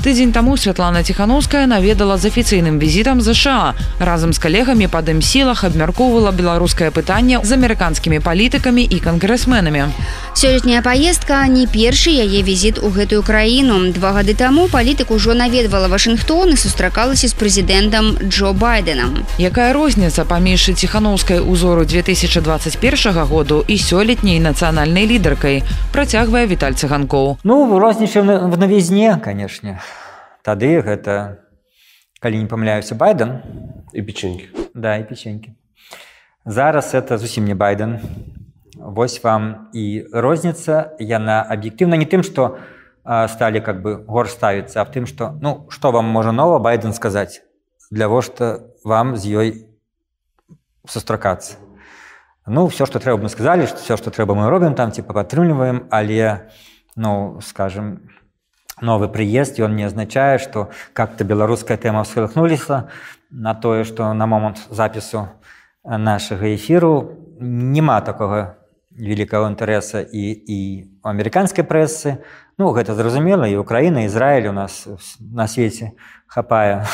Тыдзень 0.00 0.32
таму 0.32 0.56
Святлана 0.56 1.04
Ціхановская 1.04 1.66
наведала 1.66 2.16
з 2.16 2.32
афіцыйным 2.32 2.80
візітам 2.80 3.20
ЗША. 3.20 3.74
Разам 4.00 4.32
з 4.32 4.38
калегамі 4.40 4.88
па 4.88 5.04
дэмсілах 5.04 5.60
абмяркоўвала 5.68 6.32
беларускае 6.32 6.88
пытанне 6.88 7.44
з 7.44 7.52
амерыканскімі 7.52 8.24
палітыкамі 8.24 8.80
і 8.80 8.96
кангрэсменамі. 8.96 9.92
Сёлетняя 10.32 10.80
паездка 10.80 11.44
не 11.52 11.68
першы 11.68 12.16
яе 12.16 12.40
візіт 12.40 12.80
у 12.80 12.88
гэтую 12.88 13.20
краіну. 13.20 13.92
Два 13.92 14.16
гады 14.16 14.32
таму 14.32 14.72
палітык 14.72 15.12
ужо 15.12 15.36
наведвала 15.36 15.92
Вашынгтон 15.92 16.56
і 16.56 16.56
сустракалася 16.56 17.28
з 17.28 17.36
прэзідэнтам 17.36 18.24
Джо 18.24 18.56
Байденам. 18.56 19.28
Якая 19.36 19.76
розніца 19.76 20.24
паміж 20.24 20.80
ціхановскай 20.80 21.44
узору 21.44 21.84
2021 21.84 23.20
году 23.28 23.64
і 23.68 23.76
сёлетняй 23.76 24.40
нацыянальнай 24.40 25.04
лідаркай 25.04 25.60
працягвае 25.92 26.48
Віталь 26.48 26.72
цыганкоў. 26.72 27.36
Ну 27.44 27.78
рознічаем 27.78 28.48
в 28.48 28.56
навізне, 28.56 29.20
канешне 29.20 29.76
тады 30.42 30.80
гэта 30.80 31.44
калі 32.20 32.44
не 32.44 32.46
памыляюся 32.46 32.94
байден. 32.94 33.40
І 33.92 34.02
печенькі. 34.02 34.48
Да 34.74 34.96
і 34.96 35.08
печенькі. 35.08 35.56
Зараз 36.44 36.94
это 36.94 37.18
зусім 37.18 37.44
не 37.44 37.54
байден. 37.54 37.98
Восьось 38.76 39.24
вам 39.24 39.68
і 39.74 40.04
розніца. 40.12 40.96
Яна 41.00 41.42
аб'ектыўна 41.48 41.96
не 41.96 42.06
тым 42.06 42.22
што 42.22 42.60
сталі 43.04 43.60
как 43.60 43.82
бы 43.82 44.04
гор 44.06 44.28
ставіцца 44.28 44.80
а 44.80 44.84
в 44.84 44.92
тым 44.92 45.08
што 45.08 45.36
ну 45.40 45.66
што 45.72 45.90
вам 45.90 46.04
можа 46.04 46.32
нова 46.32 46.58
байден 46.58 46.92
сказаць? 46.92 47.42
Для 47.90 48.08
во 48.08 48.20
што 48.22 48.72
вам 48.84 49.16
з 49.16 49.26
ёй 49.26 49.48
сустракацца? 50.86 51.56
Ну 52.46 52.68
все 52.68 52.86
что 52.86 53.00
трэба 53.00 53.22
мы 53.22 53.28
сказали 53.28 53.66
что 53.66 53.78
все 53.78 53.96
что 53.96 54.10
трэба 54.10 54.34
мы 54.34 54.48
робім 54.48 54.74
там 54.74 54.92
типа 54.92 55.14
падтрымліваем 55.14 55.88
але 55.90 56.52
ну 56.96 57.40
скажем 57.40 58.10
новы 58.80 59.08
прыезд 59.08 59.60
ён 59.60 59.76
не 59.76 59.84
азначае 59.84 60.38
что 60.38 60.70
как-то 60.92 61.24
беларуская 61.24 61.76
тэма 61.76 62.04
всколыхнуліся 62.04 62.88
на 63.30 63.54
тое 63.54 63.84
что 63.84 64.12
на 64.12 64.26
момант 64.26 64.66
запісу 64.70 65.28
нашага 65.84 66.54
эфіру 66.54 67.16
няма 67.40 68.00
такого 68.00 68.60
великого 68.90 69.48
інтарэса 69.48 70.04
і 70.04 70.24
і 70.46 70.58
у 71.02 71.08
амерыканскай 71.08 71.64
прэсы. 71.64 72.20
Ну 72.58 72.74
гэта 72.76 72.94
зразумела 72.94 73.48
і 73.48 73.56
украіна 73.56 74.04
Ізраіль 74.04 74.50
у 74.50 74.52
нас 74.52 74.86
на 75.20 75.48
свеце 75.48 75.96
хапае 76.26 76.84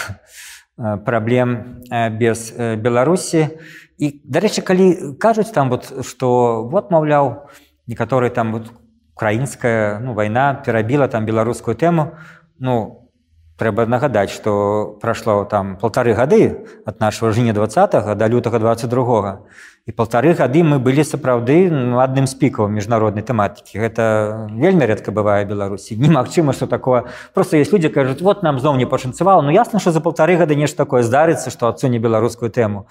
праблем 0.76 1.82
без 1.90 2.52
беларусі. 2.54 3.58
І 3.98 4.20
дарэчы 4.24 4.62
калі 4.62 5.16
кажуць 5.18 5.50
там 5.50 5.70
вот 5.70 5.90
что 6.06 6.62
вот 6.68 6.90
маўляў 6.90 7.50
некаторы 7.86 8.30
там 8.30 8.52
вот 8.52 8.70
украінская 9.16 9.98
ну 10.04 10.12
вайна 10.12 10.54
перабіла 10.54 11.08
там 11.08 11.24
беларускую 11.24 11.72
тэму 11.74 12.12
ну 12.60 13.08
трэба 13.56 13.86
нагадаць 13.88 14.28
что 14.30 14.98
прайшло 15.00 15.44
там 15.44 15.76
полторы 15.80 16.12
гады 16.12 16.68
от 16.84 17.00
нашего 17.00 17.32
жыня 17.32 17.54
два 17.56 17.66
до 17.66 18.26
лютага 18.28 18.58
22 18.58 19.40
і 19.86 19.92
полторы 19.92 20.34
гады 20.34 20.60
мы 20.62 20.78
былі 20.78 21.00
сапраўды 21.00 21.70
ну, 21.70 21.96
адным 22.02 22.26
з 22.26 22.34
пікаў 22.34 22.68
міжнароднай 22.68 23.22
тэматыкі. 23.22 23.78
Гэта 23.78 24.50
вельмі 24.50 24.82
рэдка 24.82 25.14
бывае 25.14 25.46
беларусі. 25.46 25.94
Немагчыма 26.02 26.52
что 26.52 26.66
такое 26.66 27.04
просто 27.32 27.56
есть 27.56 27.72
люди 27.72 27.88
кажуць 27.88 28.20
вот 28.20 28.42
нам 28.42 28.60
зноў 28.60 28.76
не 28.76 28.84
пашанцавала 28.84 29.40
ну 29.40 29.50
ясна 29.50 29.78
что 29.78 29.92
за 29.92 30.00
полторы 30.00 30.36
гады 30.36 30.54
нешта 30.56 30.76
такое 30.76 31.02
здарыцца 31.02 31.50
что 31.50 31.68
адсуне 31.68 31.98
беларускую 31.98 32.50
тэму 32.50 32.86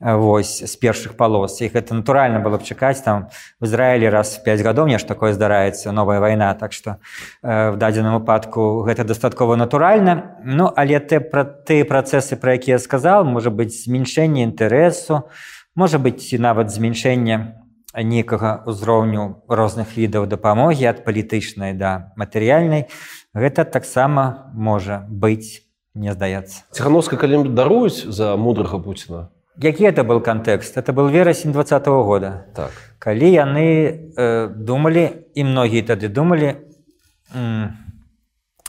вось 0.00 0.58
з 0.60 0.76
першых 0.76 1.16
палос. 1.16 1.60
Іх 1.60 1.74
это 1.76 1.94
натуральна 1.94 2.40
было 2.40 2.58
б 2.58 2.62
чакаць 2.62 3.00
там 3.00 3.28
в 3.60 3.64
Ізраілі 3.64 4.10
раз 4.10 4.36
5 4.38 4.60
гадоў 4.60 4.86
нешта 4.88 5.14
такое 5.14 5.32
здараецца 5.32 5.92
новая 5.92 6.20
вайна. 6.20 6.54
Так 6.54 6.72
что 6.72 6.98
э, 7.42 7.70
в 7.70 7.76
дадзеным 7.76 8.20
выпадку 8.20 8.82
гэта 8.82 9.04
дастаткова 9.04 9.56
натуральна. 9.56 10.36
Ну 10.44 10.72
але 10.76 11.00
ты 11.00 11.20
пра 11.20 11.44
ты 11.44 11.84
працэсы 11.84 12.36
пра 12.36 12.54
якія 12.58 12.78
сказал 12.78 13.24
можа 13.24 13.50
быць 13.50 13.86
змяншэнне 13.86 14.42
інтарэсу 14.44 15.30
можа 15.74 15.98
быць 15.98 16.26
нават 16.38 16.70
змяншэнне 16.70 17.60
нейкага 17.94 18.66
ўзроўню 18.66 19.46
розных 19.48 19.94
відаў 19.96 20.26
дапамогі 20.26 20.90
ад 20.90 21.04
палітычнай 21.06 21.72
да 21.72 22.10
матэрыяльнай. 22.18 22.90
Гэта 23.32 23.64
таксама 23.64 24.50
можа 24.52 25.06
быць 25.08 25.62
не 25.94 26.10
здаецца. 26.10 26.66
Ціхановска 26.74 27.16
калі 27.16 27.46
даруюць 27.54 28.02
за 28.10 28.34
мудрага 28.34 28.82
Пуціна 28.82 29.30
які 29.56 29.84
это 29.84 30.04
был 30.04 30.20
кантэкст 30.20 30.76
это 30.76 30.92
был 30.92 31.08
верасень 31.08 31.52
два 31.52 31.62
-го 31.62 32.02
года. 32.02 32.44
Так. 32.54 32.70
Калі 32.98 33.30
яны 33.32 33.98
э, 34.16 34.48
думалі 34.48 35.10
і 35.34 35.44
многія 35.44 35.82
тады 35.82 36.08
думалі 36.08 36.56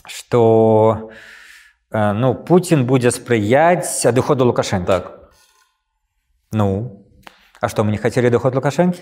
что 0.07 1.11
э, 1.91 2.13
ну 2.13 2.35
Путін 2.35 2.85
будзе 2.85 3.11
спрыяць 3.11 4.05
адыходу 4.05 4.45
лукашен 4.45 4.85
так. 4.85 5.31
Ну 6.51 7.01
а 7.61 7.69
что 7.69 7.83
мы 7.83 7.91
не 7.91 7.97
хотели 7.97 8.29
доход 8.29 8.55
лукашэнкі? 8.55 9.01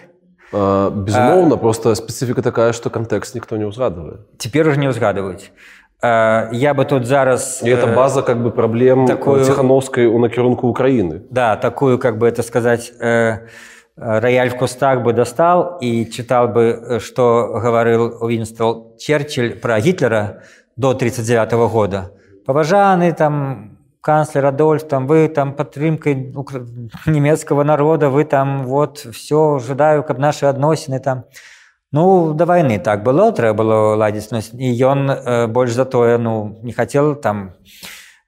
Безумоўна 0.54 1.58
просто 1.58 1.96
спецыфіка 1.96 2.41
такая 2.41 2.74
что 2.74 2.89
кантэкст 2.89 3.34
ніхто 3.34 3.58
не 3.58 3.65
ўзгадывае 3.65 4.22
цяпер 4.38 4.69
уже 4.69 4.78
не 4.78 4.86
ўзгадваюць 4.86 5.50
я 6.04 6.74
бы 6.74 6.84
тут 6.84 7.06
зараз 7.06 7.62
и 7.63 7.70
это 7.70 7.88
база 7.96 8.22
как 8.24 8.44
бы 8.44 8.52
проблем 8.52 9.08
такую 9.08 9.46
цехановской 9.46 10.06
у 10.06 10.20
накірунку 10.20 10.68
Украины. 10.68 11.22
Да 11.30 11.56
такую 11.56 11.98
как 11.98 12.18
бы 12.18 12.28
это 12.28 12.44
сказать 12.44 12.92
рояль 13.96 14.50
в 14.50 14.58
кустах 14.58 15.02
бы 15.02 15.13
достал 15.13 15.78
и 15.80 16.06
читал 16.12 16.50
бы 16.50 17.00
что 17.00 17.60
говорил 17.63 18.18
Уинстол 18.20 18.98
Черчилль 19.00 19.56
про 19.56 19.80
Гитлера 19.80 20.44
до 20.76 20.94
39 20.94 21.54
-го 21.54 21.70
года. 21.70 22.12
Поважаны 22.46 23.13
там 23.13 23.78
канцлер 24.02 24.46
Адольф 24.48 24.84
там 24.84 25.08
вы 25.08 25.30
там 25.30 25.54
падтрымкой 25.54 26.34
немецкого 27.06 27.63
народа 27.63 28.10
вы 28.10 28.26
там 28.26 28.63
вот 28.63 28.98
все 28.98 29.56
ожидаю 29.56 30.04
как 30.04 30.18
наши 30.18 30.48
адносіны 30.48 31.00
там 31.00 31.20
и 31.20 31.24
Ну 31.93 32.34
да 32.34 32.45
вайны 32.49 32.79
так 32.82 33.03
было 33.06 33.29
трэба 33.32 33.53
было 33.53 33.95
ладзіць 33.95 34.49
і 34.58 34.69
ён 34.82 35.10
э, 35.13 35.47
больш 35.47 35.77
затое 35.77 36.17
ну 36.17 36.58
не 36.63 36.73
хацеў 36.73 37.13
там 37.21 37.53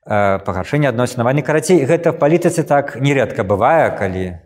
э, 0.06 0.38
пагаршэння 0.45 0.93
адносін 0.93 1.25
вайны 1.25 1.41
карацей 1.41 1.82
гэта 1.82 2.13
в 2.13 2.21
палітыцы 2.21 2.62
так 2.62 2.95
нередка 3.01 3.41
бывае 3.41 3.89
калі 3.97 4.38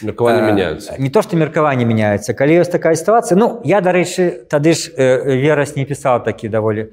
меркаванне 0.00 0.40
э, 0.40 0.46
мяняются 0.48 0.96
не 0.96 1.10
то 1.10 1.20
што 1.20 1.36
меркаванне 1.36 1.84
мяняецца 1.84 2.32
калі 2.32 2.64
ёсць 2.64 2.72
такая 2.72 2.96
сітуацыя 2.96 3.36
ну 3.36 3.60
я 3.68 3.84
дарэчы 3.84 4.48
тады 4.48 4.72
ж 4.72 4.88
э, 4.96 5.36
верас 5.36 5.76
не 5.76 5.84
пісаў 5.84 6.24
такі 6.24 6.48
даволі 6.48 6.88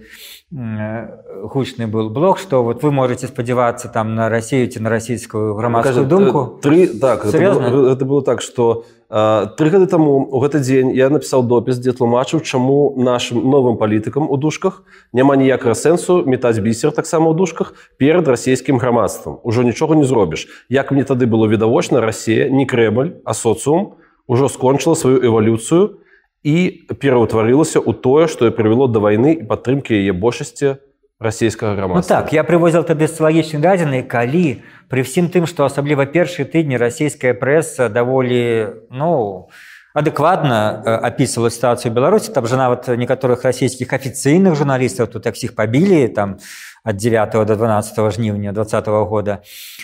гучны 0.51 1.87
был 1.87 2.09
блог 2.09 2.39
что 2.39 2.63
вот 2.63 2.83
вы 2.83 2.91
можете 2.91 3.27
спадзявацца 3.27 3.87
там 3.87 4.15
на 4.15 4.29
рассею 4.29 4.67
ці 4.67 4.79
на 4.79 4.89
расійскую 4.89 5.55
грамадскую 5.55 6.05
думку 6.05 6.59
три 6.61 6.87
так 6.87 7.25
это 7.25 7.37
было, 7.37 7.91
это 7.91 8.05
было 8.05 8.21
так 8.23 8.41
что 8.41 8.73
у 8.73 8.99
Тры 9.09 9.71
гады 9.73 9.87
таму 9.89 10.21
у 10.29 10.37
гэты 10.37 10.59
дзень 10.61 10.93
я 10.93 11.09
напісаў 11.09 11.41
допіс, 11.49 11.81
дзе 11.81 11.97
тлумачыў, 11.97 12.45
чаму 12.45 12.93
нашым 12.93 13.41
новым 13.41 13.73
палітыкам 13.81 14.29
у 14.29 14.37
душках 14.37 14.85
няма 15.17 15.33
ніякага 15.33 15.73
сэнсу 15.73 16.21
метаць 16.29 16.61
бісер 16.61 16.93
таксама 16.93 17.33
ў 17.33 17.33
душках 17.33 17.73
перад 17.97 18.29
расійскім 18.29 18.77
грамадствам. 18.77 19.41
Ужо 19.41 19.65
нічога 19.65 19.97
не 19.97 20.05
зробіш. 20.05 20.45
Як 20.69 20.93
мне 20.93 21.01
тады 21.09 21.25
было 21.25 21.49
відавочна, 21.49 22.05
Расія, 22.05 22.53
не 22.53 22.69
крэбаль, 22.69 23.17
а 23.25 23.33
соцыум 23.33 23.97
ужо 24.29 24.45
скончыла 24.45 24.93
сваю 24.93 25.17
эвалюцыю 25.25 26.05
і 26.05 26.08
пераўтварылася 26.43 27.79
ў 27.83 27.91
тое, 27.93 28.27
што 28.31 28.47
я 28.47 28.51
прывяло 28.51 28.87
да 28.87 29.03
вайны 29.03 29.35
і 29.39 29.43
падтрымкі 29.43 29.91
яе 29.91 30.13
большасці 30.13 30.79
расійскага 31.19 31.75
грамадства. 31.75 32.15
Ну 32.15 32.21
так 32.23 32.33
я 32.33 32.43
прывозіў 32.47 32.87
тады 32.87 33.07
социалагічныя 33.11 33.59
дадзеныя 33.59 34.03
калі 34.07 34.63
пры 34.87 35.03
всім 35.03 35.27
тым 35.27 35.43
што 35.51 35.67
асабліва 35.67 36.07
першыя 36.07 36.47
тыдні 36.47 36.79
расійская 36.79 37.35
прэса 37.35 37.91
даволі 37.91 38.87
ну 38.87 39.51
адэкватна 39.91 40.79
апісвала 41.03 41.51
сітуацыю 41.51 41.91
беларусі 41.91 42.31
там 42.31 42.47
жа 42.47 42.55
нават 42.55 42.87
некаторых 42.95 43.43
расійскіх 43.43 43.91
афіцыйных 43.91 44.55
журналістаў 44.55 45.11
тут 45.11 45.27
як 45.27 45.35
сіх 45.35 45.59
пабілі 45.59 46.07
там 46.07 46.39
ад 46.87 46.95
9 46.95 47.35
до 47.45 47.55
12 47.55 47.99
жніўня 48.15 48.55
два 48.55 48.63
-го 48.63 49.05
года 49.05 49.43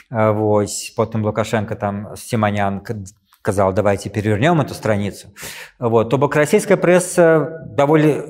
Вось 0.09 0.95
потым 0.95 1.23
лукашенко 1.23 1.75
там 1.75 2.15
сіманянка 2.15 2.95
сказал 3.45 3.73
давайте 3.73 4.09
перевернем 4.09 4.59
эту 4.59 4.73
страницу 4.73 5.27
вот. 5.77 6.09
То 6.09 6.17
бок 6.17 6.35
расійская 6.35 6.77
пресса 6.77 7.61
даволі 7.77 8.23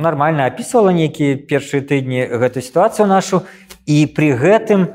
нормально 0.00 0.46
описывала 0.48 0.88
некіе 0.96 1.36
першыя 1.36 1.84
тыдні 1.84 2.24
гэтую 2.24 2.64
ситуацию 2.64 3.06
нашу. 3.06 3.42
И 3.84 4.06
при 4.06 4.32
гэтым 4.32 4.88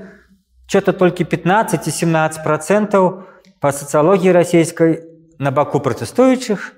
что-то 0.65 0.93
только 0.93 1.25
15 1.25 1.87
и 1.87 1.91
17 1.91 2.43
процентов 2.43 3.27
по 3.59 3.71
социологии 3.71 4.29
российской 4.29 5.03
на 5.37 5.51
баку 5.51 5.79
протестующих 5.79 6.73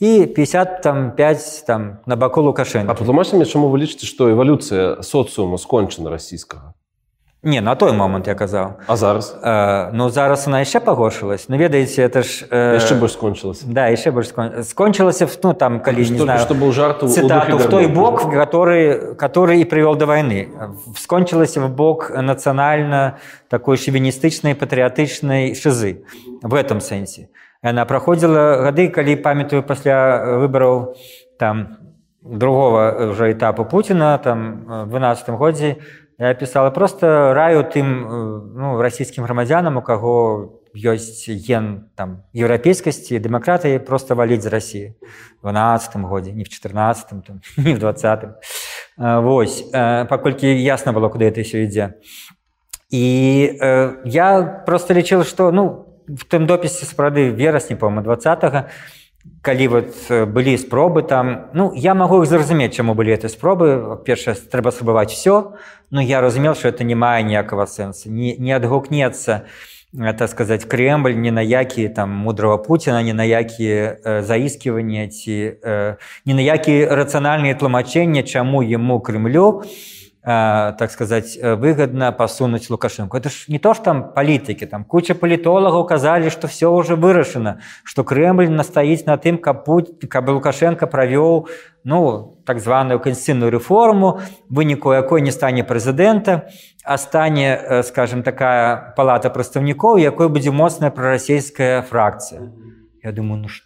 и 0.00 0.26
50 0.26 0.82
там 0.82 1.12
5 1.12 1.64
там 1.68 2.00
на 2.06 2.16
баку 2.16 2.40
лукашенко. 2.40 2.94
Патлумачце 2.94 3.44
чаму 3.44 3.68
вы 3.68 3.78
лічыце 3.78 4.06
что 4.06 4.28
эволюция 4.28 5.02
социума 5.02 5.56
скончана 5.56 6.10
расійскага 6.10 6.74
Не 7.42 7.60
на 7.60 7.74
той 7.74 7.92
момант 7.92 8.26
я 8.28 8.34
казаў. 8.34 8.72
А 8.86 8.96
зараз? 8.96 9.36
Э, 9.42 9.90
Ну 9.92 10.10
зараз 10.10 10.46
она 10.46 10.60
яшчэ 10.60 10.80
пагоршылась 10.80 11.48
Ну 11.48 11.56
ведаеце 11.56 12.02
это 12.02 12.22
ж 12.22 12.44
э, 12.50 12.74
яшчэ 12.74 13.00
больш 13.00 13.12
скончылася 13.12 13.64
Да 13.66 13.88
яшчэ 13.88 14.12
больш 14.12 14.28
скон... 14.28 14.62
скончылася 14.62 15.26
ну 15.42 15.54
там 15.54 15.80
калі 15.80 16.04
что, 16.04 16.12
не 16.12 16.18
знаю 16.18 16.40
что 16.40 16.54
был 16.54 16.72
жарт 16.72 17.00
цитату, 17.00 17.56
в 17.56 17.68
той 17.70 17.86
бок 17.86 18.30
который 18.30 19.16
который 19.16 19.60
і 19.60 19.64
прывёл 19.64 19.96
да 19.96 20.04
вайны 20.04 20.48
скончылася 20.98 21.60
в 21.60 21.70
бок 21.70 22.10
нацыянальна 22.10 23.16
такой 23.48 23.78
шевіністычнай 23.78 24.54
патрыятычнай 24.54 25.54
шызы 25.54 26.04
в 26.42 26.54
этом 26.54 26.80
сэнсе 26.80 27.28
она 27.62 27.86
праходзіла 27.86 28.68
гады 28.68 28.88
калі 28.88 29.16
памятаю 29.16 29.62
пасля 29.62 30.36
выбараў 30.44 30.92
там 31.38 31.80
другого 32.22 33.10
уже 33.12 33.32
этапа 33.32 33.64
Пуціна 33.64 34.18
там 34.18 34.64
в 34.84 34.90
12 34.90 35.28
годзе 35.30 35.76
я 36.20 36.34
пісала 36.34 36.70
просто 36.70 37.34
раю 37.34 37.64
тым 37.64 38.52
ну, 38.54 38.76
расійскім 38.82 39.24
грамадзянам 39.24 39.76
у 39.76 39.82
каго 39.82 40.60
ёсць 40.76 41.26
ген 41.26 41.88
там 41.96 42.22
еўрапейскасці 42.36 43.18
дэмакратыі 43.18 43.80
просто 43.80 44.14
валіць 44.14 44.44
з 44.44 44.52
рассіі 44.52 44.86
12 45.42 45.96
годзе 46.04 46.32
не 46.32 46.44
в 46.44 46.48
14 46.48 47.08
там, 47.24 47.40
не 47.56 47.74
в 47.74 47.78
20 47.78 48.36
Вось 49.00 49.64
паколькі 49.72 50.46
ясна 50.46 50.92
было 50.92 51.08
куды 51.08 51.24
это 51.24 51.42
все 51.42 51.64
ідзе. 51.64 51.94
І 52.90 53.56
э, 53.62 54.02
я 54.04 54.42
просто 54.66 54.94
лічыла 54.94 55.24
что 55.24 55.50
ну 55.52 55.86
в 56.06 56.26
тым 56.28 56.46
допісе 56.46 56.84
спрады 56.84 57.30
верасні 57.30 57.76
по-моему 57.76 58.02
20 58.02 58.68
калі 59.42 59.68
вот 59.68 59.92
былі 60.10 60.56
спробы 60.56 61.02
там 61.02 61.50
ну 61.52 61.72
я 61.74 61.94
могу 61.94 62.22
іх 62.22 62.28
зразумець 62.28 62.72
чаму 62.72 62.94
былі 62.94 63.12
этой 63.12 63.28
спробы. 63.28 64.00
Першае 64.04 64.34
трэба 64.34 64.70
спрабаваць 64.70 65.12
все 65.12 65.52
но 65.90 66.00
я 66.00 66.20
разумел 66.20 66.54
что 66.54 66.68
это 66.68 66.84
не 66.84 66.94
мае 66.94 67.22
ніякага 67.22 67.66
сэнса 67.66 68.08
не, 68.08 68.36
не 68.36 68.52
адгукнецца 68.52 69.44
так 69.92 70.30
сказать 70.30 70.64
кремль 70.64 71.14
не 71.14 71.30
на 71.30 71.42
які 71.42 71.88
там 71.88 72.10
мудрого 72.10 72.58
путина 72.58 73.02
не 73.02 73.12
на 73.12 73.24
якія 73.24 73.98
э, 74.04 74.22
заіскивания 74.22 75.08
ці 75.08 75.56
э, 75.62 75.96
не 76.24 76.34
на 76.34 76.40
які 76.40 76.86
рацыянальныя 76.86 77.54
тлумачэння 77.54 78.22
чаму 78.22 78.62
ему 78.62 79.00
кремлю 79.00 79.64
и 79.64 79.99
Э, 80.22 80.74
так 80.78 80.90
сказать 80.90 81.38
э, 81.40 81.54
выгодно 81.54 82.12
посунуть 82.12 82.68
лукашенко. 82.68 83.16
Это 83.16 83.30
ж 83.30 83.46
не 83.48 83.58
то 83.58 83.72
что 83.72 83.84
там 83.84 84.12
политики 84.12 84.66
там 84.66 84.84
куча 84.84 85.14
политологов 85.14 85.82
указали 85.82 86.28
что 86.28 86.46
все 86.46 86.70
уже 86.70 86.94
вырашено 86.94 87.62
что 87.84 88.04
кремль 88.04 88.50
настоить 88.50 89.06
на 89.06 89.16
тым 89.16 89.38
как 89.38 89.64
путь 89.64 89.98
как 90.10 90.26
бы 90.26 90.32
лукашенко 90.32 90.86
провел 90.86 91.48
ну 91.84 92.36
так 92.44 92.60
званую 92.60 93.00
конституцыйную 93.00 93.50
реформу. 93.50 94.20
Выніку 94.50 94.92
якой 94.92 95.22
не 95.22 95.30
стане 95.30 95.64
президента 95.64 96.50
а 96.84 96.98
стане 96.98 97.56
э, 97.56 97.82
скажем 97.82 98.22
такая 98.22 98.92
палата 98.96 99.30
прадстаўнікоў 99.30 99.96
якой 99.96 100.28
будзе 100.28 100.50
моцная 100.50 100.90
прорасійская 100.90 101.80
фракция. 101.80 102.52
Я 103.02 103.12
думаю 103.12 103.40
ну 103.40 103.48
что 103.48 103.64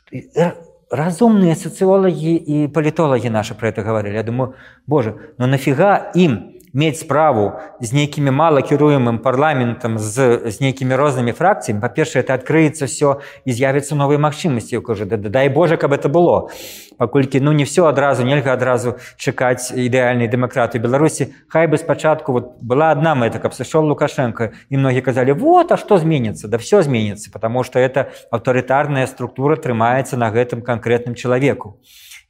разумные 0.95 1.57
социологи 1.57 2.37
и 2.37 2.69
политологи 2.69 3.29
наши 3.29 3.55
про 3.55 3.69
это 3.69 3.83
говорили. 3.83 4.15
Я 4.15 4.23
думаю, 4.23 4.55
боже, 4.87 5.17
но 5.39 5.47
нафига 5.47 6.11
им 6.15 6.54
мець 6.75 7.01
справу 7.01 7.53
з 7.81 7.93
нейкімі 7.93 8.31
мала 8.31 8.61
кіруемым 8.61 9.19
парламентам 9.23 9.99
з, 9.99 10.43
з 10.51 10.61
нейкімі 10.61 10.99
рознымі 10.99 11.33
фракцыямі 11.33 11.79
па-першае 11.81 12.27
это 12.27 12.35
адкрыецца 12.35 12.91
все 12.91 13.23
і 13.47 13.51
з'явіцца 13.55 13.95
новыя 13.95 14.19
магчымасці 14.19 14.83
кажу 14.83 15.07
да, 15.07 15.17
да, 15.17 15.31
дай 15.31 15.49
Боже 15.49 15.77
каб 15.77 15.95
это 15.95 16.09
было. 16.11 16.51
Паколькі 16.99 17.41
ну 17.41 17.53
не 17.53 17.65
все 17.65 17.87
адразу 17.87 18.27
нельга 18.27 18.53
адразу 18.53 18.99
чакаць 19.17 19.71
ідэальнай 19.71 20.27
дэмакраты 20.27 20.83
беларусі 20.83 21.31
хай 21.49 21.67
бы 21.71 21.79
спачатку 21.79 22.33
вот 22.33 22.59
была 22.59 22.91
одна 22.91 23.15
мэта 23.15 23.39
каб 23.39 23.55
сышоў 23.55 23.87
лукашенко 23.87 24.51
і 24.69 24.77
многія 24.77 25.03
казалі 25.03 25.33
вот 25.33 25.73
а 25.73 25.77
что 25.77 25.99
зменится 25.99 26.49
да 26.49 26.59
все 26.59 26.83
зменится 26.83 27.31
потому 27.31 27.63
что 27.63 27.79
это 27.79 28.11
аўтарытарная 28.31 29.07
структура 29.07 29.55
трымаецца 29.57 30.17
на 30.19 30.31
гэтым 30.35 30.63
канкрэтным 30.63 31.15
чалавеку 31.15 31.79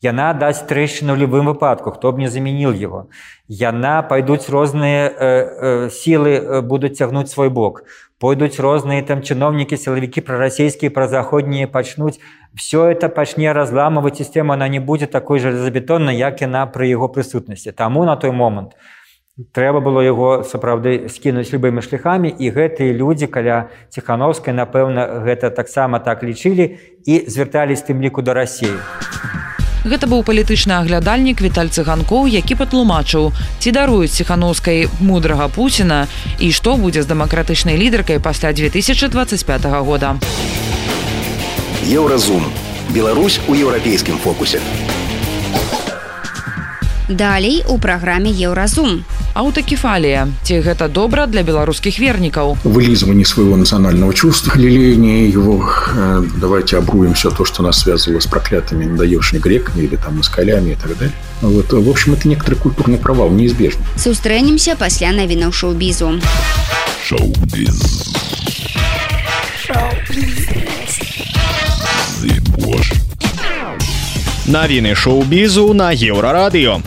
яна 0.03 0.33
дасць 0.33 0.65
трэшчыну 0.67 1.15
любым 1.15 1.47
выпадку 1.47 1.91
хто 1.91 2.13
б 2.13 2.19
не 2.19 2.29
замяніл 2.29 2.73
его 2.73 3.07
яна 3.49 4.03
пайдуць 4.03 4.49
розныя 4.49 5.09
э, 5.09 5.15
э, 5.19 5.91
сілы 5.91 6.63
будуць 6.63 6.97
цягнуць 6.97 7.29
свой 7.29 7.51
бок. 7.51 7.85
Пойдуць 8.19 8.59
розныя 8.59 9.03
там 9.05 9.21
чыноўнікі 9.21 9.77
сілавікі 9.77 10.25
прарасійскія 10.25 10.91
празаходнія 10.91 11.67
пачнуць 11.69 12.21
все 12.55 12.95
это 12.95 13.09
пачне 13.09 13.53
разламываць 13.53 14.17
сістэму 14.17 14.55
она 14.55 14.69
не 14.69 14.79
будзе 14.79 15.07
такой 15.07 15.41
железабетоннай 15.41 16.17
як 16.17 16.41
яна 16.41 16.65
пры 16.67 16.89
яго 16.89 17.09
прысутнасці 17.09 17.73
таму 17.73 18.05
на 18.05 18.17
той 18.17 18.31
момант 18.31 18.79
трэба 19.53 19.81
было 19.81 20.01
яго 20.01 20.43
сапраўды 20.47 21.11
скінуць 21.11 21.51
любымі 21.53 21.83
шляхамі 21.83 22.31
і 22.31 22.51
гэтыя 22.55 22.95
людзі 22.95 23.27
каля 23.27 23.69
ціхановскай 23.91 24.55
напэўна 24.55 25.27
гэта 25.27 25.51
таксама 25.51 25.99
так 25.99 26.23
лічылі 26.23 26.79
і 27.05 27.25
звяртались 27.27 27.83
тым 27.83 28.01
ліку 28.01 28.23
да 28.23 28.39
рассеі 28.39 28.79
Гэта 29.85 30.09
быў 30.09 30.25
палітычны 30.25 30.73
аглядальнік 30.81 31.45
Віталь 31.45 31.69
цыганкоў, 31.69 32.25
які 32.33 32.57
патлумачыў, 32.57 33.37
ці 33.61 33.69
даруюць 33.77 34.17
ціханаўскай 34.17 34.89
мудрага 35.05 35.53
Пуціна 35.53 36.09
і 36.41 36.49
што 36.57 36.81
будзе 36.81 37.05
з 37.05 37.11
дэмакратычнай 37.13 37.77
лідаркай 37.77 38.17
пасля 38.17 38.57
2025 38.57 39.69
года. 39.85 40.17
Еўразум. 41.85 42.49
Беларусь 42.97 43.41
у 43.49 43.53
еўрапейскім 43.53 44.17
фокусе. 44.17 44.61
Далей 47.09 47.65
у 47.69 47.79
праграме 47.79 48.31
Еўразум 48.31 49.05
аўтакефалія. 49.35 50.29
Ці 50.43 50.61
гэта 50.61 50.89
добра 50.89 51.27
для 51.27 51.43
беларускіх 51.43 51.99
вернікаў? 51.99 52.57
Вылизывание 52.65 53.25
своего 53.25 53.57
национального 53.57 54.15
чувства 54.15 54.57
лелеяние 54.57 55.29
его 55.29 55.69
э, 55.97 56.23
давайте 56.41 56.79
обруем 56.79 57.15
все 57.15 57.31
то 57.31 57.45
что 57.45 57.63
нас 57.63 57.81
связывало 57.81 58.21
с 58.21 58.27
проклятыми 58.27 58.85
надоевшими 58.85 59.41
греками 59.41 59.83
или 59.85 59.97
там 59.97 60.17
москалями 60.17 60.73
и 60.73 60.77
так 60.77 60.97
далее. 60.99 61.15
Вот 61.43 61.73
в 61.73 61.91
общем 61.91 62.15
это 62.15 62.29
некоторый 62.29 62.55
культурный 62.55 62.99
провал 62.99 63.31
неизбежно 63.31 63.85
сустрэнемся 63.97 64.77
пасля 64.77 65.13
навінаў 65.13 65.53
шоу-бізу 65.53 66.21
навіны 74.47 74.95
шоу-бізу 74.95 75.73
на 75.73 75.93
еўрарадыё 75.93 76.81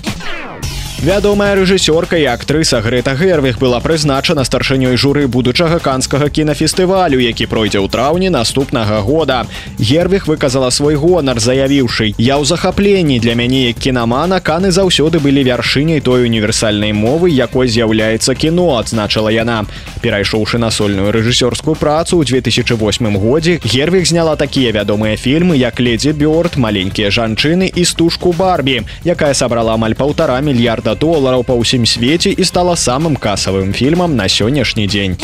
Вядомая 0.97 1.53
рэжысёрка 1.53 2.17
і 2.17 2.25
актрыса 2.25 2.81
Грета 2.81 3.13
Гервіх 3.13 3.59
была 3.59 3.77
прызначана 3.79 4.41
старшынёй 4.41 4.97
журы 4.97 5.27
будучага 5.27 5.77
канскага 5.77 6.25
кінафестывалю, 6.25 7.21
які 7.21 7.45
пройдзе 7.45 7.77
ў 7.77 7.85
траўні 7.85 8.33
наступнага 8.33 9.05
года. 9.05 9.45
Гервіх 9.77 10.25
выказала 10.25 10.71
свой 10.73 10.97
гонар, 10.97 11.37
заявіўшы: 11.37 12.17
Я 12.17 12.41
ў 12.41 12.45
захапленні 12.49 13.19
для 13.19 13.37
мяне 13.37 13.69
як 13.69 13.77
кінамана 13.77 14.41
каны 14.41 14.73
заўсёды 14.73 15.21
былі 15.21 15.45
вяршыняй 15.45 16.01
той 16.01 16.25
універсальнай 16.25 16.97
мовы, 16.97 17.29
якой 17.29 17.69
з'яўляецца 17.69 18.33
кіно, 18.33 18.81
адзначыла 18.81 19.29
яна. 19.29 19.69
Перайшоўшы 20.01 20.57
на 20.57 20.73
сольную 20.73 21.13
рэжысёрскую 21.13 21.77
працу 21.77 22.17
ў 22.17 22.25
2008 22.25 23.21
годзе 23.21 23.59
Гервіх 23.61 24.09
зняла 24.09 24.35
такія 24.35 24.73
вядомыя 24.73 25.13
фільмы, 25.13 25.61
як 25.61 25.77
ледзі 25.77 26.17
бёрд, 26.17 26.57
маленькія 26.57 27.13
жанчыны 27.13 27.69
і 27.69 27.85
стужку 27.85 28.33
барбі, 28.33 28.81
якая 29.05 29.37
сабрала 29.37 29.77
амаль 29.77 29.93
паўтара 29.93 30.41
мільярда 30.41 30.86
мільярда 30.87 30.95
долараў 30.95 31.43
па 31.43 31.53
ўсім 31.59 31.83
свеце 31.83 32.31
і 32.31 32.43
стала 32.47 32.75
самым 32.79 33.19
касавым 33.19 33.73
фільмам 33.73 34.15
на 34.15 34.27
сённяшні 34.31 34.87
дзень. 34.87 35.17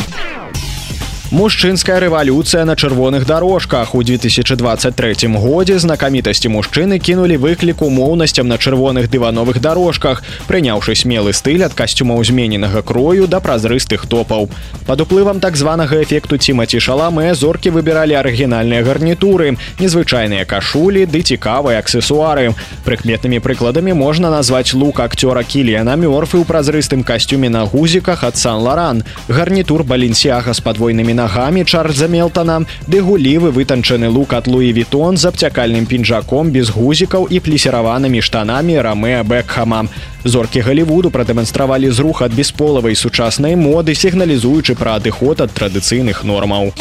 Мужчынская 1.33 1.99
рэвалюцыя 1.99 2.63
на 2.63 2.75
чырвоных 2.75 3.25
дорожках 3.25 3.95
у 3.95 4.03
2023 4.03 5.27
годзе 5.33 5.79
знакамітасці 5.79 6.49
мужчыны 6.53 6.99
кінулі 6.99 7.37
выклік 7.41 7.81
умоўнасцям 7.81 8.47
на 8.47 8.59
чырвоных 8.61 9.09
дывановых 9.09 9.57
дорожках, 9.59 10.21
прыняўшы 10.45 10.93
смелы 10.93 11.33
стыль 11.33 11.65
ад 11.65 11.73
касцюмаў 11.73 12.21
змененага 12.23 12.83
крою 12.83 13.25
да 13.25 13.39
празрыстых 13.39 14.05
топаў. 14.05 14.51
Пад 14.85 15.01
уплывам 15.01 15.39
так 15.39 15.57
званага 15.57 16.03
эфекту 16.03 16.37
цімаці 16.37 16.77
шаламэ 16.77 17.33
зоркі 17.33 17.73
выбіралі 17.73 18.13
арыгінальныя 18.13 18.85
гарнітуры, 18.85 19.57
незвычайныя 19.81 20.45
кашулі 20.45 21.09
ды 21.09 21.25
цікавыя 21.25 21.81
аксесуары. 21.81 22.53
Прыкметнымі 22.85 23.41
прыкладамі 23.41 23.97
можна 23.97 24.29
назваць 24.29 24.77
лук 24.77 25.01
акцёра 25.01 25.41
кіліяна 25.41 25.97
мёрфы 25.97 26.37
ў 26.37 26.45
празрыстым 26.45 27.01
касцюме 27.01 27.49
на 27.49 27.65
гузіках 27.65 28.21
ад 28.21 28.37
сан-ларан, 28.37 29.01
гарнітур 29.33 29.81
баленсіяга 29.81 30.53
з 30.53 30.61
падвойнымі 30.61 31.13
на 31.17 31.22
нагамі 31.23 31.63
чарльза 31.63 32.07
мелтона 32.11 32.57
ды 32.91 32.99
гулівы 32.99 33.51
вытанчаны 33.55 34.11
лук 34.11 34.33
ад 34.35 34.47
луі 34.51 34.73
вітон 34.75 35.15
з 35.15 35.31
абцякальным 35.31 35.87
пінжаком 35.87 36.51
без 36.51 36.67
гузікаў 36.75 37.31
і 37.31 37.39
плесіраванымі 37.39 38.19
штанамі 38.19 38.75
рамеа 38.83 39.23
бэкхама 39.23 39.87
зоркі 40.27 40.59
галівуду 40.67 41.11
прадэманстравалі 41.15 41.95
зрух 41.95 42.21
ад 42.27 42.35
бесполавай 42.35 42.99
сучаснай 42.99 43.55
моды 43.55 43.95
сігналізуючы 43.95 44.75
пра 44.75 44.99
адыход 44.99 45.47
ад 45.47 45.55
традыцыйных 45.55 46.27
нормаў 46.27 46.75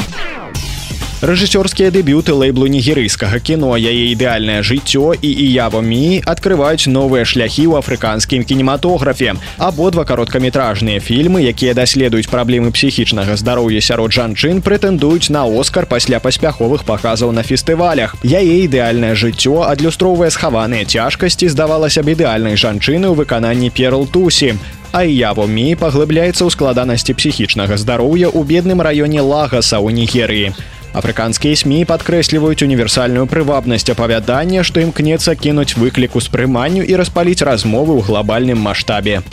рэжысёрскія 1.23 1.95
дэбюты 1.95 2.35
лейблу 2.35 2.67
нігерыйскага 2.67 3.39
кіно 3.39 3.79
яе 3.79 4.11
ідэальнае 4.11 4.59
жыццё 4.67 5.15
і 5.15 5.31
іява 5.31 5.79
мі 5.79 6.19
адкрываюць 6.27 6.91
новыя 6.91 7.23
шляхі 7.23 7.71
ў 7.71 7.79
афрыканскім 7.79 8.43
кінематографе. 8.43 9.39
Абодва 9.63 10.03
кароткаметражныя 10.03 10.99
фільмы 10.99 11.47
якія 11.47 11.79
даследуюць 11.79 12.27
праблемы 12.27 12.75
псіхічнага 12.75 13.39
здароўя 13.39 13.79
сярод 13.79 14.11
жанчын 14.11 14.59
прэтэндуюць 14.67 15.31
на 15.31 15.47
оскар 15.47 15.87
пасля 15.87 16.19
паспяховых 16.19 16.83
паказаў 16.83 17.31
на 17.31 17.47
фестывалях. 17.47 18.19
Яе 18.27 18.67
ідэальнае 18.67 19.15
жыццё 19.15 19.63
адлюстроўвае 19.71 20.35
схаваныя 20.35 20.91
цяжкасці 20.91 21.55
здавалася 21.55 22.03
б 22.03 22.19
ідэальнай 22.19 22.59
жанчыны 22.59 23.07
ў 23.07 23.15
выкананні 23.15 23.71
перл 23.71 24.11
тусі 24.11 24.59
а 24.93 25.07
яво 25.07 25.47
мі 25.47 25.73
паглыбляецца 25.79 26.45
ў 26.45 26.51
складанасці 26.51 27.15
псіхічнага 27.17 27.79
здароўя 27.81 28.29
ў 28.29 28.43
бедным 28.45 28.83
раёне 28.83 29.23
лагаса 29.23 29.79
ў 29.79 29.95
нігерыі 30.03 30.53
Афрыканскія 30.93 31.57
СМ 31.57 31.89
падкрэсліваюць 31.89 32.61
універсальную 32.63 33.25
прывабнасць 33.25 33.89
апавядання, 33.89 34.61
што 34.61 34.85
імкнецца 34.85 35.35
кінуць 35.41 35.73
выклік 35.81 36.17
успрыманню 36.21 36.85
і 36.85 37.01
распаліць 37.01 37.41
размовы 37.41 37.97
ў 37.97 38.05
глобальным 38.05 38.61
маштабе. 38.61 39.25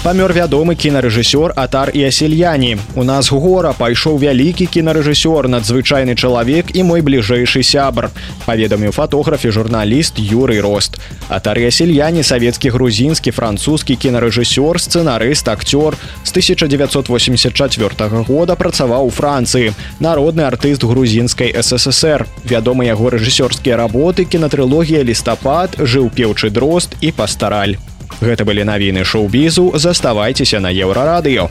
Памёр 0.00 0.32
вядомы 0.32 0.76
кінарэжысёр 0.80 1.52
атар 1.60 1.90
і 1.92 2.08
асельяні 2.08 2.78
у 2.96 3.04
нас 3.04 3.28
гора 3.28 3.72
пайшоў 3.76 4.16
вялікі 4.16 4.64
кінарэжысёр 4.64 5.44
надзвычайны 5.52 6.16
чалавек 6.16 6.72
і 6.72 6.84
мой 6.88 7.04
бліжэйшы 7.04 7.60
сябр 7.60 8.08
паведаміў 8.46 8.96
фатограф 8.96 9.44
і 9.44 9.52
журналіст 9.52 10.16
юрый 10.16 10.64
рост. 10.64 10.96
Атар 11.28 11.60
асельяні 11.60 12.24
савецкі 12.24 12.72
грузінскі 12.72 13.30
французскі 13.30 13.96
кінарэжысёр 14.00 14.80
сцэнарыст 14.80 15.52
акцёр. 15.52 16.00
З 16.24 16.30
1984 16.32 18.24
года 18.24 18.56
працаваў 18.56 19.06
у 19.06 19.10
францыі. 19.12 19.76
Народны 20.00 20.48
артыст 20.48 20.80
грузінскай 20.80 21.52
ссср 21.60 22.24
вядомы 22.48 22.88
яго 22.88 23.12
рэжысёрскія 23.12 23.76
работы 23.76 24.24
кінатрылогія 24.24 25.04
лістапад 25.04 25.76
жыў 25.76 26.08
пеўчы 26.08 26.48
дрозд 26.48 26.96
і 27.04 27.12
пастараль 27.12 27.76
Гэта 28.18 28.44
былі 28.44 28.66
навіны 28.66 29.04
шоу-бізу, 29.06 29.78
заставайцеся 29.78 30.60
на 30.60 30.74
еўрарадыё. 30.74 31.46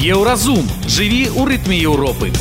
Еўразум 0.00 0.64
жыві 0.88 1.28
ў 1.28 1.44
рытме 1.44 1.76
Еўропы. 1.76 2.32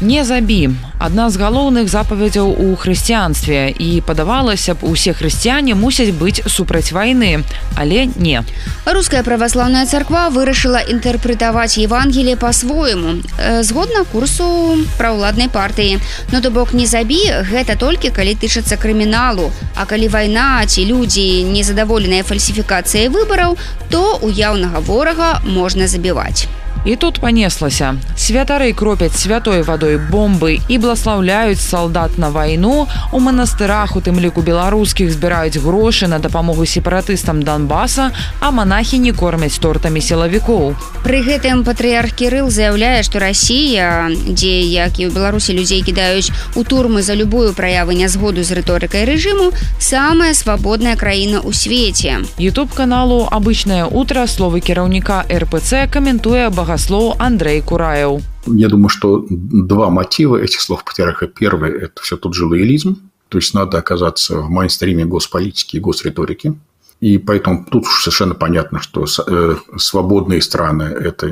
Не 0.00 0.24
забі 0.24 0.70
адна 0.98 1.28
з 1.30 1.36
галоўных 1.36 1.88
запавядзяў 1.88 2.56
у 2.56 2.76
хрысціянстве. 2.76 3.68
І 3.70 4.00
падавалася 4.00 4.74
б 4.74 4.88
усе 4.88 5.12
хрысціяне 5.12 5.76
мусяць 5.76 6.12
быць 6.16 6.40
супраць 6.48 6.92
вайны. 6.92 7.44
Але 7.76 8.08
не. 8.16 8.42
Руская 8.86 9.22
праваслаўная 9.22 9.86
царква 9.86 10.28
вырашыла 10.32 10.80
інтэрпрэтаваць 10.80 11.78
евангелие 11.78 12.36
по-свойму 12.36 13.20
згодна 13.60 14.04
курсу 14.12 14.76
праўладнай 14.98 15.48
партыі. 15.48 16.00
Но 16.32 16.40
то 16.40 16.50
бок 16.50 16.72
не 16.72 16.86
забі 16.86 17.20
гэта 17.52 17.76
толькі 17.76 18.10
калі 18.10 18.34
тычацца 18.34 18.76
крыміналу. 18.76 19.52
А 19.74 19.84
калі 19.84 20.08
вайна 20.08 20.64
ці 20.66 20.84
людзі 20.84 21.44
незадаволеныя 21.44 22.24
фальсіфікацыяй 22.24 23.08
выбараў 23.08 23.56
то 23.90 24.18
у 24.22 24.28
яўнага 24.30 24.80
ворага 24.80 25.40
можна 25.44 25.86
забіваць 25.86 26.48
І 26.84 26.96
тут 26.96 27.18
панеслася. 27.20 27.96
Святары 28.16 28.72
кропяць 28.72 29.18
святой 29.18 29.62
вадой 29.62 29.98
бомбы 29.98 30.58
і 30.68 30.78
бласлаўляюць 30.78 31.60
салдат 31.60 32.18
на 32.18 32.30
вайну. 32.30 32.86
У 33.12 33.18
манастырах, 33.18 33.96
у 33.96 34.00
тым 34.00 34.20
ліку 34.20 34.42
беларускіх 34.42 35.10
збіраюць 35.10 35.58
грошы 35.58 36.06
на 36.06 36.18
дапамогу 36.18 36.66
сепаратыстам 36.66 37.42
Донбаса, 37.42 38.10
а 38.40 38.50
манахі 38.50 38.98
не 38.98 39.12
кормяць 39.12 39.58
тортамі 39.58 40.00
сілавікоў. 40.00 40.74
Пры 41.02 41.22
гэтым 41.22 41.62
патрыарх 41.62 42.14
Кірыл 42.14 42.50
заяўляе, 42.50 43.02
што 43.02 43.18
Расія, 43.18 44.10
дзе 44.10 44.62
як 44.62 44.98
і 44.98 45.06
ў 45.06 45.14
Беларусі 45.14 45.58
людзей 45.58 45.82
кідаюць 45.82 46.30
у 46.54 46.62
турмы 46.62 47.02
за 47.02 47.14
любую 47.14 47.54
праяву 47.54 47.92
нязгоду 47.94 48.42
з 48.42 48.58
рыторыкай 48.58 49.06
рэжыму, 49.06 49.50
самая 49.78 50.34
свабодная 50.34 50.96
краіна 50.96 51.42
ў 51.42 51.54
свеце. 51.54 52.26
Ютуб 52.38 52.74
каналу 52.74 53.26
Абычнае 53.30 53.86
утра 53.86 54.26
словы 54.26 54.58
кіраўніка 54.58 55.26
РПЦ 55.30 55.86
каментуе 55.90 56.50
бага 56.50 56.65
богослов 56.66 57.16
Андрей 57.20 57.62
Кураев. 57.62 58.22
Я 58.46 58.68
думаю, 58.68 58.88
что 58.88 59.24
два 59.30 59.88
мотива 59.90 60.36
этих 60.36 60.60
слов 60.60 60.84
патриарха. 60.84 61.26
Первый– 61.26 61.70
это 61.82 62.02
все 62.02 62.16
тот 62.16 62.34
же 62.34 62.46
лоялизм, 62.46 62.96
то 63.28 63.38
есть 63.38 63.54
надо 63.54 63.78
оказаться 63.78 64.38
в 64.38 64.50
майнстриме 64.50 65.04
госполитики 65.04 65.76
и 65.76 65.80
госриторики. 65.80 66.54
И 67.00 67.18
поэтому 67.18 67.64
тут 67.70 67.86
совершенно 67.86 68.34
понятно, 68.34 68.80
что 68.80 69.04
э, 69.04 69.56
свободные 69.76 70.42
страны– 70.42 70.82
это, 70.84 71.30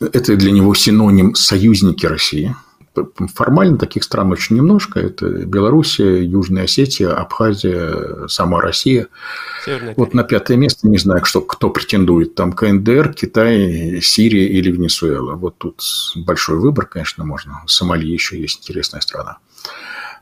это 0.00 0.36
для 0.36 0.50
него 0.50 0.74
синоним 0.74 1.34
союзники 1.34 2.04
России. 2.04 2.54
Формально 3.34 3.78
таких 3.78 4.04
стран 4.04 4.32
очень 4.32 4.56
немножко. 4.56 5.00
Это 5.00 5.26
Белоруссия, 5.26 6.22
Южная 6.22 6.64
Осетия, 6.64 7.10
Абхазия, 7.12 8.26
сама 8.28 8.60
Россия. 8.60 9.08
Вот 9.96 10.14
на 10.14 10.24
пятое 10.24 10.56
место, 10.56 10.88
не 10.88 10.98
знаю, 10.98 11.24
что, 11.24 11.40
кто 11.40 11.70
претендует. 11.70 12.34
Там 12.34 12.52
КНДР, 12.52 13.14
Китай, 13.14 14.00
Сирия 14.00 14.46
или 14.46 14.70
Венесуэла. 14.70 15.34
Вот 15.34 15.58
тут 15.58 15.82
большой 16.16 16.58
выбор, 16.58 16.86
конечно, 16.86 17.24
можно. 17.24 17.62
Сомали 17.66 18.06
еще 18.06 18.40
есть 18.40 18.60
интересная 18.60 19.00
страна. 19.00 19.38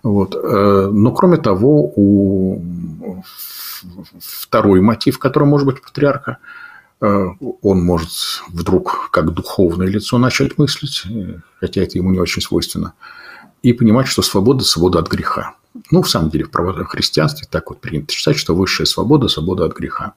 Вот. 0.03 0.35
Э, 0.35 0.89
но, 0.93 1.13
кроме 1.13 1.37
того, 1.37 1.93
у 1.95 3.23
второй 4.21 4.81
мотив, 4.81 5.19
который 5.19 5.45
может 5.45 5.67
быть 5.67 5.83
патриарха– 5.83 6.39
он 7.03 7.83
может 7.83 8.11
вдруг 8.49 9.11
как 9.11 9.33
духовное 9.33 9.89
лицо 9.89 10.19
начать 10.19 10.57
мыслить, 10.57 11.03
э, 11.11 11.41
хотя 11.61 11.83
это 11.83 11.99
ему 11.99 12.11
не 12.11 12.21
очень 12.21 12.43
свойственно, 12.43 12.95
и 13.63 13.73
понимать, 13.73 14.07
что 14.07 14.23
свобода– 14.23 14.65
свобода 14.65 15.01
от 15.01 15.09
греха. 15.09 15.55
Ну, 15.91 16.03
в 16.03 16.09
самом 16.09 16.31
деле, 16.31 16.45
в 16.45 16.85
христианстве 16.85 17.49
так 17.51 17.71
вот 17.71 17.81
принято 17.81 18.13
считать, 18.13 18.37
что 18.37 18.55
высшая 18.55 18.85
свобода– 18.85 19.27
свобода 19.29 19.65
от 19.65 19.77
греха. 19.77 20.13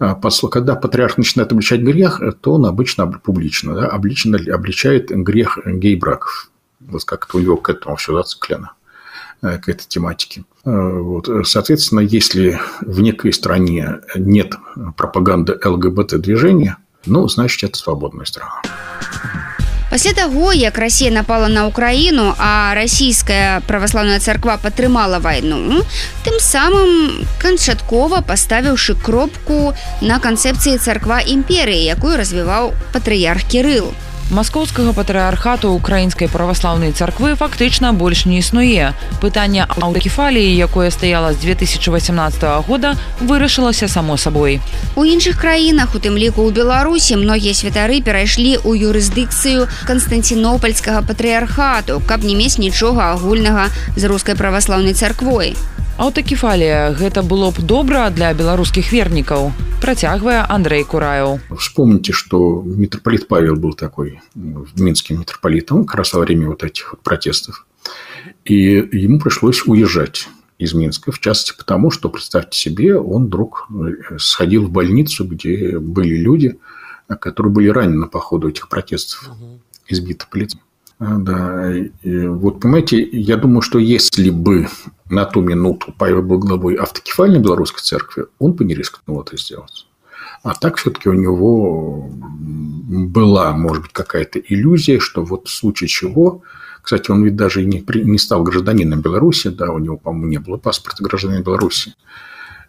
Э, 0.00 0.14
когда 0.50 0.76
патриарх 0.76 1.18
начинает 1.18 1.52
обличать 1.52 1.80
грех, 1.82 2.22
то 2.40 2.54
он 2.54 2.64
обычно 2.64 3.06
публично, 3.06 3.74
да, 3.74 3.88
обличает 3.88 5.10
грех 5.10 5.58
гей-браков. 5.66 6.50
Вот 6.80 7.04
как-то 7.04 7.36
у 7.36 7.40
него 7.40 7.58
к 7.58 7.68
этому 7.68 7.96
все 7.96 8.14
зациклено. 8.14 8.70
Э, 9.43 9.57
к 9.57 9.67
этой 9.67 9.85
тематике. 9.85 10.45
Э, 10.63 10.99
вот. 10.99 11.27
Соответственно, 11.45 11.99
если 11.99 12.59
в 12.79 13.01
некой 13.01 13.33
стране 13.33 13.99
нет 14.15 14.55
пропаганды 14.95 15.59
ЛГБТ-движения, 15.63 16.77
ну, 17.05 17.27
значит, 17.27 17.63
это 17.63 17.77
свободная 17.77 18.25
страна. 18.25 18.61
Пасля 19.89 20.13
таго 20.13 20.53
як 20.53 20.77
Росія 20.77 21.11
напала 21.11 21.47
на 21.47 21.67
ўкраіну 21.67 22.33
а 22.39 22.73
расійская 22.73 23.61
праваслаўная 23.67 24.17
царква 24.17 24.57
падтрымала 24.57 25.19
вайну 25.19 25.83
тым 26.25 26.39
самым 26.41 27.27
канчаткова 27.37 28.25
паставіўшы 28.25 28.95
кропку 28.97 29.77
на 30.01 30.17
канцэпцыі 30.17 30.81
царква 30.81 31.21
імперыі 31.21 31.85
якую 31.93 32.17
развіваў 32.17 32.73
патрыярх 32.89 33.45
кірыл 33.45 33.93
Маскоўскага 34.30 34.92
патрыархату 34.92 35.72
украінскай 35.72 36.28
праваслаўнай 36.28 36.92
царквы 36.92 37.34
фактычна 37.36 37.92
больш 37.92 38.26
не 38.26 38.38
існуе. 38.38 38.92
Пытанне 39.20 39.64
аўдакефаліі 39.64 40.56
якое 40.64 40.90
стаяла 40.90 41.32
з 41.32 41.38
2018 41.42 42.66
года 42.68 42.94
вырашылася 43.20 43.88
само 43.88 44.16
сабой 44.16 44.60
у 44.96 45.04
іншых 45.04 45.40
краінах 45.40 45.94
у 45.94 45.98
тым 45.98 46.18
ліку 46.18 46.44
ў 46.44 46.52
беларусі 46.52 47.16
многія 47.16 47.54
святары 47.54 48.02
перайшлі 48.02 48.58
ў 48.60 48.90
юрысдыкцыю 48.90 49.66
канстанцінопольскага 49.86 51.02
патрыархату 51.06 52.02
каб 52.04 52.24
не 52.24 52.34
мець 52.34 52.58
нічога 52.58 53.12
агульнага 53.14 53.70
з 53.96 54.04
рускай 54.10 54.34
праваслаўнай 54.34 54.94
царквой 54.94 55.56
аўтакефалія 55.97 56.93
гэта 56.97 57.23
было 57.23 57.51
б 57.51 57.61
добра 57.61 58.09
для 58.09 58.33
беларускіх 58.33 58.91
вернікаў 58.91 59.51
працягвае 59.81 60.45
Андрей 60.47 60.83
кураю 60.83 61.39
вспомните 61.49 62.13
что 62.13 62.63
митрополит 62.65 63.27
павел 63.27 63.55
был 63.55 63.73
такой 63.73 64.21
минским 64.35 65.19
митрополитом 65.19 65.85
как 65.85 65.95
раз 65.95 66.13
во 66.13 66.21
время 66.21 66.47
вот 66.47 66.63
этих 66.63 66.93
вот 66.93 67.01
протестов 67.01 67.65
и 68.45 68.55
ему 68.91 69.19
пришлось 69.19 69.65
уезжать 69.65 70.27
из 70.57 70.73
Минска, 70.73 71.11
в 71.11 71.19
частности 71.19 71.57
потому, 71.57 71.91
что, 71.91 72.09
представьте 72.09 72.57
себе, 72.57 72.97
он 72.97 73.25
вдруг 73.25 73.67
э, 73.69 74.17
сходил 74.17 74.67
в 74.67 74.71
больницу, 74.71 75.25
где 75.25 75.77
были 75.79 76.15
люди, 76.15 76.57
которые 77.07 77.51
были 77.51 77.67
ранены 77.67 78.07
по 78.07 78.19
ходу 78.19 78.49
этих 78.49 78.69
протестов, 78.69 79.29
избиты 79.87 80.25
полицией. 80.29 80.61
А, 80.99 81.17
да, 81.17 81.75
и 81.75 82.27
вот 82.27 82.61
понимаете, 82.61 83.03
я 83.03 83.35
думаю, 83.35 83.61
что 83.61 83.79
если 83.79 84.29
бы 84.29 84.67
на 85.10 85.24
ту 85.24 85.40
минуту 85.40 85.94
был 85.98 86.38
главой 86.38 86.74
автокефальной 86.74 87.40
белорусской 87.40 87.82
церкви, 87.82 88.26
он 88.38 88.52
бы 88.52 88.64
не 88.64 88.74
рискнул 88.74 89.20
это 89.20 89.36
сделать. 89.36 89.86
А 90.42 90.54
так 90.54 90.76
все-таки 90.76 91.08
у 91.08 91.14
него 91.14 92.10
была, 92.10 93.52
может 93.52 93.82
быть, 93.82 93.92
какая-то 93.92 94.38
иллюзия, 94.38 95.00
что 95.00 95.24
вот 95.24 95.48
в 95.48 95.50
случае 95.50 95.88
чего, 95.88 96.42
кстати, 96.82 97.10
он 97.10 97.24
ведь 97.24 97.36
даже 97.36 97.64
не, 97.64 97.80
при, 97.80 98.02
не 98.02 98.18
стал 98.18 98.42
гражданином 98.42 99.00
Беларуси, 99.00 99.48
да, 99.48 99.70
у 99.70 99.78
него, 99.78 99.96
по-моему, 99.96 100.28
не 100.28 100.38
было 100.38 100.56
паспорта 100.56 101.02
гражданина 101.02 101.42
Беларуси. 101.42 101.94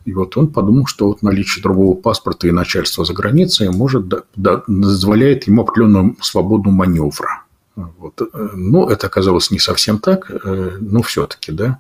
И 0.06 0.14
вот 0.14 0.36
он 0.38 0.48
подумал, 0.48 0.88
что 0.88 1.08
вот 1.08 1.22
наличие 1.22 1.62
другого 1.62 1.96
паспорта 1.96 2.48
и 2.48 2.52
начальства 2.52 3.06
за 3.06 3.14
границей 3.14 3.70
может, 3.70 4.08
да, 4.08 4.24
да, 4.36 4.64
ему 4.68 5.62
определенную 5.62 6.18
свободу 6.22 6.72
маневра. 6.72 7.44
Вот. 7.76 8.22
Э, 8.22 8.50
но 8.56 8.90
это 8.90 9.08
оказалось 9.08 9.52
не 9.52 9.60
совсем 9.60 10.00
так, 10.00 10.32
э, 10.32 10.78
но 10.80 11.02
все-таки, 11.02 11.52
да. 11.52 11.80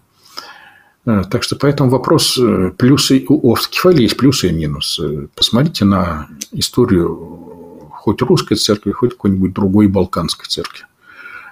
Э, 1.09 1.23
так 1.29 1.43
что 1.43 1.55
поэтому 1.55 1.89
вопрос 1.89 2.39
плюсы 2.77 3.25
у 3.27 3.55
Кефали 3.55 4.03
есть 4.03 4.17
плюсы 4.17 4.49
и 4.49 4.51
минусы. 4.51 5.29
Посмотрите 5.35 5.85
на 5.85 6.27
историю 6.51 7.89
хоть 7.91 8.21
русской 8.21 8.55
церкви, 8.55 8.91
хоть 8.91 9.11
какой-нибудь 9.11 9.53
другой 9.53 9.87
балканской 9.87 10.47
церкви. 10.47 10.85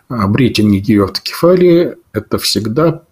Обретение 0.09 0.79
ее 0.79 1.05
автокефалии– 1.05 1.95
это 2.13 2.37
всегда 2.37 3.03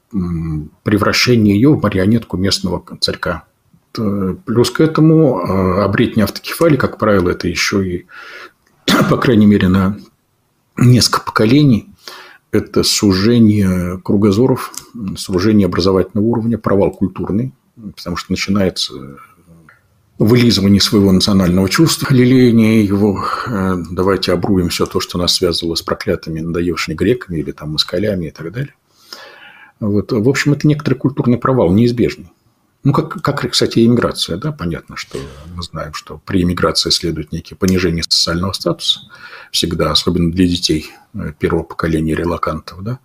превращение 0.83 1.55
ее 1.55 1.73
в 1.73 1.81
марионетку 1.81 2.37
местного 2.37 2.81
царька. 3.01 3.43
Плюс 3.91 4.71
к 4.71 4.79
этому 4.79 5.81
обретение 5.81 6.23
автокефалии, 6.23 6.77
как 6.77 6.97
правило, 6.97 7.31
это 7.31 7.49
еще 7.49 7.85
и, 7.85 8.05
по 9.09 9.17
крайней 9.17 9.45
мере, 9.45 9.67
на 9.67 9.97
несколько 10.77 11.21
поколений, 11.21 11.89
Это 12.55 12.83
сужение 12.83 13.99
кругозоров, 14.01 14.71
сужение 15.17 15.65
образовательного 15.65 16.25
уровня, 16.25 16.57
провал 16.57 16.91
культурный, 16.91 17.53
потому 17.95 18.15
что 18.15 18.31
начинается 18.31 18.93
вылизывание 20.17 20.79
своего 20.79 21.11
национального 21.11 21.67
чувства, 21.69 22.13
лелеяние 22.13 22.85
его, 22.85 23.25
э, 23.47 23.75
давайте 23.91 24.31
обруем 24.31 24.69
все 24.69 24.85
то, 24.85 25.01
что 25.01 25.17
нас 25.17 25.35
связывало 25.35 25.75
с 25.75 25.81
проклятыми 25.81 26.39
надоевшими 26.39 26.95
греками 26.95 27.39
или 27.39 27.51
там 27.51 27.71
москалями 27.71 28.27
и 28.27 28.31
так 28.31 28.53
далее. 28.53 28.73
Вот. 29.81 30.13
В 30.13 30.29
общем, 30.29 30.53
это 30.53 30.67
некоторый 30.67 30.95
культурный 30.95 31.37
провал, 31.37 31.73
неизбежный. 31.73 32.31
Ну, 32.85 32.93
как, 32.93 33.21
как, 33.21 33.51
кстати, 33.51 33.85
иммиграция, 33.85 34.37
да, 34.37 34.51
понятно, 34.51 34.95
что 34.95 35.17
мы 35.53 35.63
знаем, 35.63 35.93
что 35.93 36.21
при 36.23 36.43
иммиграции 36.43 36.91
следует 36.91 37.31
некие 37.31 37.57
понижение 37.57 38.03
социального 38.03 38.53
статуса, 38.53 39.01
всегда, 39.51 39.91
особенно 39.91 40.31
для 40.31 40.47
детей 40.47 40.91
первого 41.39 41.63
поколения 41.63 42.15
релакантов, 42.15 42.83
да. 42.83 42.99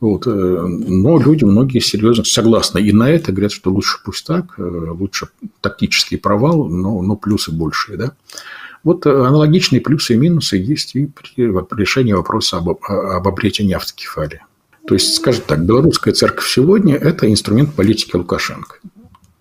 Вот. 0.00 0.26
Э, 0.26 0.30
но 0.30 1.18
люди, 1.18 1.44
многие 1.44 1.78
серьезно 1.78 2.24
согласны 2.24 2.78
и 2.80 2.92
на 2.92 3.10
это, 3.10 3.32
говорят, 3.32 3.52
что 3.52 3.70
лучше 3.70 3.98
пусть 4.04 4.26
так, 4.26 4.58
э, 4.58 4.62
лучше 4.62 5.28
тактический 5.60 6.18
провал, 6.18 6.68
но, 6.68 7.00
но 7.00 7.16
плюсы 7.16 7.52
большие, 7.52 7.96
да. 7.96 8.12
Вот 8.82 9.06
аналогичные 9.06 9.80
плюсы 9.80 10.12
и 10.12 10.18
минусы 10.18 10.56
есть 10.58 10.94
и 10.94 11.06
при 11.06 11.46
решении 11.80 12.12
вопроса 12.12 12.58
об, 12.58 12.68
об 12.68 13.26
обретении 13.26 13.74
автокефалии. 13.74 14.42
То 14.86 14.94
есть, 14.94 15.14
скажем 15.14 15.42
так, 15.46 15.64
белорусская 15.64 16.12
церковь 16.12 16.46
сегодня– 16.46 16.94
это 16.96 17.30
инструмент 17.30 17.74
политики 17.74 18.14
Лукашенко. 18.14 18.76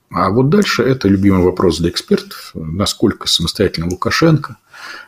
А 0.10 0.30
вот 0.30 0.50
дальше 0.50 0.84
это 0.84 1.10
любимый 1.10 1.44
вопрос 1.44 1.80
для 1.80 1.90
экспертов. 1.90 2.52
Насколько 2.54 3.28
самостоятельно 3.28 3.90
Лукашенко, 3.90 4.58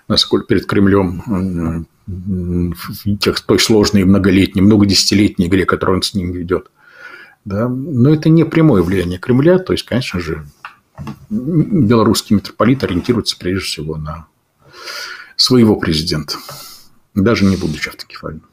насколько 0.09 0.47
перед 0.47 0.66
Кремлем 0.66 1.22
э, 1.28 1.84
тех, 3.20 3.39
той 3.41 3.60
сложной 3.60 4.03
многолетней, 4.03 4.62
многодесятилетней 4.62 5.47
игре, 5.47 5.66
которую 5.66 5.97
он 5.97 6.03
с 6.03 6.14
ним 6.14 6.32
ведет. 6.32 6.72
Да? 7.45 7.68
Но 7.68 8.14
это 8.14 8.30
не 8.30 8.43
прямое 8.43 8.84
влияние 8.84 9.20
Кремля. 9.20 9.60
То 9.60 9.74
есть, 9.74 9.86
конечно 9.86 10.20
же, 10.20 10.45
белорусский 11.30 12.36
митрополит 12.36 12.84
ориентируется 12.84 13.38
прежде 13.38 13.66
всего 13.66 13.97
на 13.97 14.28
своего 15.36 15.76
президента, 15.76 16.36
даже 17.14 17.45
не 17.45 17.58
будучи 17.58 17.89
автокефальным 17.89 18.43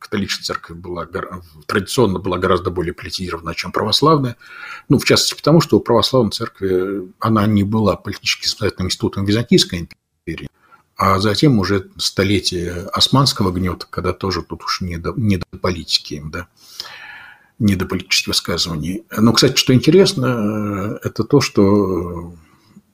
католическая 0.00 0.44
церковь 0.44 0.76
была, 0.78 1.06
традиционно 1.66 2.18
была 2.18 2.38
гораздо 2.38 2.70
более 2.70 2.94
политизирована, 2.94 3.54
чем 3.54 3.70
православная. 3.70 4.36
Ну, 4.88 4.98
в 4.98 5.04
частности, 5.04 5.34
потому 5.34 5.60
что 5.60 5.76
у 5.76 5.80
православной 5.80 6.32
церкви 6.32 7.12
она 7.20 7.46
не 7.46 7.62
была 7.62 7.96
политически 7.96 8.46
самостоятельным 8.46 8.88
институтом 8.88 9.24
Византийской 9.26 9.88
империи, 10.26 10.48
а 11.00 11.18
затем 11.18 11.58
уже 11.58 11.88
столетие 11.96 12.88
османского 12.92 13.50
гнета, 13.50 13.86
когда 13.88 14.12
тоже 14.12 14.42
тут 14.42 14.62
уж 14.64 14.80
не 14.80 14.98
до, 14.98 15.14
не 15.16 15.38
до 15.38 15.58
политики 15.58 16.22
да, 16.24 16.46
не 17.58 17.74
до 17.74 17.86
политических 17.86 18.28
высказываний. 18.28 19.04
Но, 19.16 19.32
кстати, 19.32 19.56
что 19.56 19.74
интересно, 19.74 20.98
это 21.02 21.24
то, 21.24 21.40
что 21.40 22.34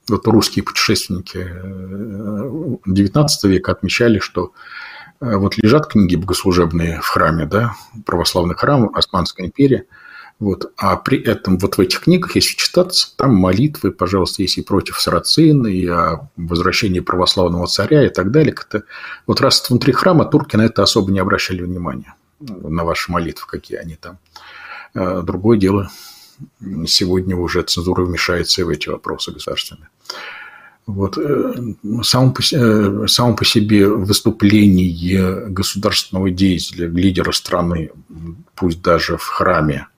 вот 0.09 0.27
русские 0.27 0.63
путешественники 0.63 1.39
XIX 2.89 3.29
века 3.45 3.73
отмечали, 3.73 4.21
что 4.21 4.53
Э, 5.21 5.37
вот 5.37 5.57
лежат 5.57 5.87
книги 5.87 6.17
богослужебные 6.17 7.01
в 7.01 7.09
храме, 7.09 7.47
да, 7.47 7.75
православный 8.05 8.55
храм, 8.55 8.91
Османская 8.95 9.47
империя, 9.47 9.87
вот, 10.39 10.71
а 10.77 10.97
при 10.97 11.19
этом 11.19 11.57
вот 11.59 11.79
в 11.79 11.81
этих 11.81 12.01
книгах, 12.01 12.37
если 12.37 12.57
читаться, 12.57 13.17
там 13.17 13.35
молитвы, 13.35 13.91
пожалуйста, 13.91 14.43
есть 14.43 14.59
и 14.59 14.63
против 14.63 15.01
сарацин, 15.01 15.67
и 15.67 15.87
о 15.87 16.29
возвращении 16.37 17.01
православного 17.01 17.67
царя 17.67 18.05
и 18.05 18.11
так 18.11 18.31
далее. 18.31 18.55
Это, 18.55 18.85
вот 19.27 19.41
раз 19.41 19.69
внутри 19.69 19.95
храма 19.95 20.27
турки 20.27 20.57
на 20.57 20.63
это 20.67 20.83
особо 20.83 21.11
не 21.11 21.21
обращали 21.21 21.63
внимания, 21.63 22.15
на 22.41 22.85
ваши 22.85 23.11
молитвы, 23.11 23.47
какие 23.49 23.79
они 23.79 23.97
там. 23.97 24.19
Э, 24.95 25.23
другое 25.23 25.59
дело, 25.59 25.91
сегодня 26.87 27.35
уже 27.35 27.63
цензура 27.63 28.05
вмешается 28.05 28.61
и 28.61 28.65
в 28.65 28.69
эти 28.69 28.91
вопросы 28.91 29.33
государственные. 29.33 29.89
Вот. 30.87 31.17
Э, 31.17 31.55
само 32.03 32.33
по, 32.33 32.43
э, 32.43 33.07
само 33.09 33.35
по 33.35 33.45
себе 33.47 33.89
выступление 33.89 35.47
государственного 35.49 36.31
деятеля, 36.31 36.89
лидера 36.89 37.33
страны, 37.33 37.91
пусть 38.55 38.83
даже 38.83 39.17
в 39.17 39.25
храме, 39.25 39.89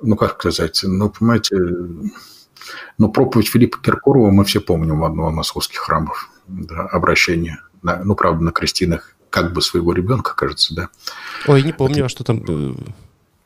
ну, 0.00 0.16
как 0.16 0.40
сказать, 0.40 0.80
ну, 0.84 1.10
понимаете, 1.10 1.56
ну, 2.98 3.08
проповедь 3.10 3.48
Филиппа 3.48 3.78
Киркорова 3.82 4.30
мы 4.30 4.44
все 4.44 4.60
помним 4.60 5.00
в 5.00 5.04
одном 5.04 5.30
из 5.30 5.34
московских 5.34 5.80
храмов, 5.80 6.30
да, 6.46 6.82
обращение, 6.86 7.58
на, 7.82 8.02
ну, 8.04 8.14
правда, 8.14 8.44
на 8.44 8.52
крестинах 8.52 9.14
как 9.30 9.52
бы 9.52 9.60
своего 9.60 9.92
ребенка, 9.92 10.34
кажется, 10.34 10.74
да. 10.74 10.88
Ой, 11.46 11.62
не 11.62 11.72
помню, 11.72 12.06
а 12.06 12.08
что 12.08 12.24
там 12.24 12.42
э, 12.48 12.74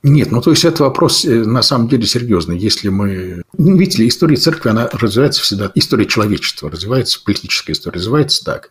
нет, 0.03 0.30
ну 0.30 0.40
то 0.40 0.51
есть 0.51 0.64
это 0.64 0.84
вопрос 0.84 1.24
э, 1.26 1.44
на 1.44 1.62
самом 1.62 1.88
деле 1.88 2.07
серьезный. 2.07 2.57
Если 2.57 2.88
мы... 2.88 3.42
Ну, 3.59 3.76
видите 3.76 3.98
ли, 3.98 4.09
история 4.09 4.36
церкви, 4.36 4.70
она 4.70 4.88
развивается 4.92 5.42
всегда... 5.42 5.70
История 5.74 6.07
человечества 6.07 6.70
развивается, 6.70 7.22
политическая 7.22 7.72
история 7.72 7.96
развивается 7.96 8.42
так, 8.44 8.70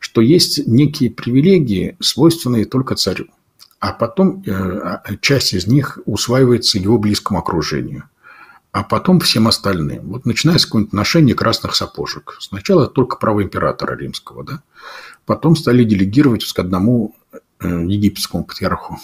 что 0.00 0.22
есть 0.22 0.66
некие 0.66 1.10
привилегии, 1.10 1.96
свойственные 2.00 2.64
только 2.64 2.94
царю. 2.94 3.26
А 3.84 3.92
потом 3.92 4.42
э, 4.46 4.50
а, 4.50 5.02
часть 5.20 5.52
из 5.52 5.66
них 5.66 5.98
усваивается 6.06 6.78
его 6.78 6.96
близкому 6.96 7.38
окружению. 7.38 8.04
А 8.72 8.82
потом 8.82 9.20
всем 9.20 9.46
остальным. 9.46 10.08
Вот 10.08 10.24
начиная 10.24 10.56
с 10.56 10.64
какого-нибудь 10.64 10.94
ношения 10.94 11.34
красных 11.34 11.74
сапожек. 11.74 12.38
Сначала 12.40 12.86
только 12.86 13.18
право 13.18 13.42
императора 13.42 13.94
римского, 13.94 14.42
да? 14.42 14.62
Потом 15.26 15.54
стали 15.54 15.84
делегировать 15.84 16.50
к 16.50 16.58
одному 16.58 17.14
э, 17.60 17.68
египетскому 17.68 18.44
патриарху 18.44 18.98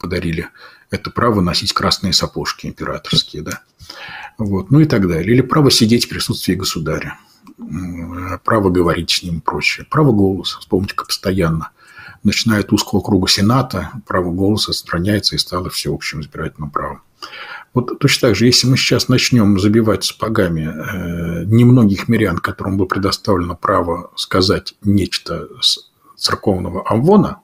подарили 0.00 0.48
это 0.90 1.12
право 1.12 1.40
носить 1.40 1.72
красные 1.72 2.12
сапожки 2.12 2.66
императорские, 2.66 3.42
да, 3.42 3.62
вот, 4.38 4.72
ну 4.72 4.80
и 4.80 4.86
так 4.86 5.06
далее. 5.06 5.34
Или 5.34 5.40
право 5.40 5.70
сидеть 5.70 6.06
в 6.06 6.08
присутствии 6.08 6.54
государя, 6.54 7.16
право 8.44 8.70
говорить 8.70 9.10
с 9.10 9.22
ним 9.22 9.40
прочее, 9.40 9.86
право 9.88 10.10
голоса, 10.10 10.58
вспомните-ка 10.58 11.04
постоянно, 11.04 11.70
начиная 12.22 12.60
от 12.60 12.72
узкого 12.72 13.00
круга 13.00 13.28
Сената, 13.28 13.90
право 14.06 14.30
голоса 14.30 14.72
сохраняется 14.72 15.36
и 15.36 15.38
стало 15.38 15.70
всеобщим 15.70 16.20
избирательным 16.20 16.70
правом. 16.70 17.02
Вот 17.74 17.98
точно 17.98 18.28
так 18.28 18.36
же, 18.36 18.46
если 18.46 18.66
мы 18.66 18.76
сейчас 18.76 19.08
начнем 19.08 19.58
забивать 19.58 20.04
сапогами 20.04 20.62
э, 20.62 21.44
немногих 21.44 22.08
мирян, 22.08 22.38
которым 22.38 22.78
было 22.78 22.86
предоставлено 22.86 23.54
право 23.54 24.10
сказать 24.16 24.74
нечто 24.82 25.48
с 25.60 25.90
церковного 26.16 26.82
амвона, 26.90 27.40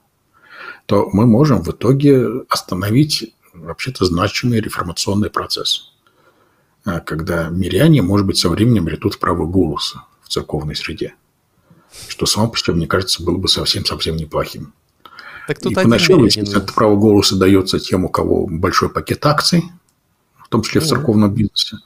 то 0.85 1.09
мы 1.13 1.25
можем 1.25 1.61
в 1.61 1.69
итоге 1.69 2.27
остановить 2.49 3.33
вообще-то 3.53 4.05
значимый 4.05 4.59
реформационный 4.59 5.29
процесс, 5.29 5.93
а, 6.85 6.99
когда 6.99 7.49
миряне, 7.49 8.01
может 8.01 8.25
быть, 8.25 8.37
со 8.37 8.49
временем 8.49 8.87
ретут 8.87 9.19
право 9.19 9.45
голоса 9.45 10.05
в 10.21 10.29
церковной 10.29 10.75
среде, 10.75 11.15
что 12.07 12.25
само 12.25 12.47
по 12.47 12.57
себе, 12.57 12.75
мне 12.75 12.87
кажется, 12.87 13.23
было 13.23 13.37
бы 13.37 13.47
совсем-совсем 13.47 14.15
неплохим. 14.15 14.73
Так 15.47 15.59
тут 15.59 15.73
И 15.73 15.75
поначалу, 15.75 16.25
это 16.25 16.73
право 16.73 16.95
голоса 16.95 17.35
дается 17.35 17.79
тем, 17.79 18.05
у 18.05 18.09
кого 18.09 18.47
большой 18.47 18.89
пакет 18.89 19.25
акций, 19.25 19.63
в 20.43 20.47
том 20.47 20.61
числе 20.61 20.81
в 20.81 20.87
церковном 20.87 21.33
бизнесе, 21.33 21.77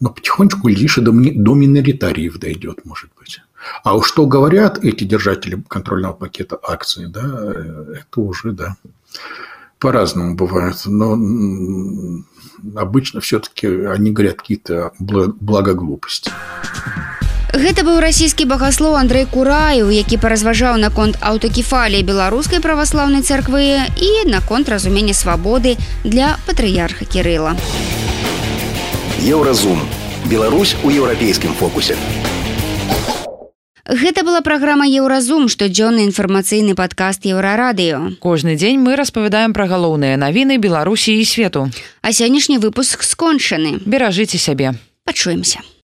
но 0.00 0.10
потихонечку 0.10 0.68
лишь 0.68 0.96
до, 0.96 1.12
до 1.12 1.54
миноритариев 1.54 2.38
дойдет, 2.38 2.84
может 2.84 3.10
быть. 3.18 3.40
А 3.82 3.96
уж 3.96 4.08
что 4.08 4.26
говорят 4.26 4.82
эти 4.84 5.04
держатели 5.04 5.62
контрольного 5.68 6.12
пакета 6.12 6.58
акций, 6.62 7.06
да, 7.06 7.22
э, 7.24 7.94
это 8.00 8.20
уже, 8.20 8.52
да, 8.52 8.76
по-разному 9.78 10.34
бывает. 10.34 10.76
Но 10.86 11.18
обычно 12.74 13.20
все-таки 13.20 13.66
они 13.66 14.12
говорят 14.12 14.36
какие-то 14.36 14.92
благоглупости. 14.98 16.30
Гэта 17.54 17.84
быў 17.86 18.00
расійскі 18.02 18.50
багаслоў 18.50 18.96
Андрей 18.98 19.26
Кураю, 19.30 19.86
які 19.94 20.18
паразважаў 20.18 20.74
наконт 20.82 21.14
аўтакефаліі 21.22 22.02
беларускай 22.02 22.58
праваслаўнай 22.58 23.22
царквы 23.22 23.78
і 23.94 24.10
наконт 24.26 24.66
разумення 24.66 25.14
свабоды 25.14 25.76
для 26.02 26.34
патрыярха 26.50 27.06
Кірыла. 27.06 27.54
Еўразум. 29.22 29.78
Беларусь 30.26 30.74
у 30.82 30.90
еўрапейскім 30.90 31.54
фокусе. 31.54 31.94
Гэта 33.86 34.24
была 34.24 34.40
праграма 34.40 34.88
Еўразум, 34.88 35.46
штодзённы 35.46 36.08
інфармацыйны 36.10 36.74
падкаст 36.74 37.22
еўрарадыё. 37.22 38.18
Кожны 38.18 38.56
дзень 38.56 38.82
мы 38.82 38.96
распавядаем 38.96 39.54
пра 39.54 39.68
галоўныя 39.70 40.16
навіны 40.16 40.58
Беларусі 40.58 41.14
і 41.20 41.24
свету. 41.24 41.70
А 42.02 42.10
сённяшні 42.10 42.58
выпуск 42.58 43.04
скончаны. 43.04 43.78
Беражыце 43.86 44.42
сябе. 44.42 44.74
Пачуемся. 45.04 45.60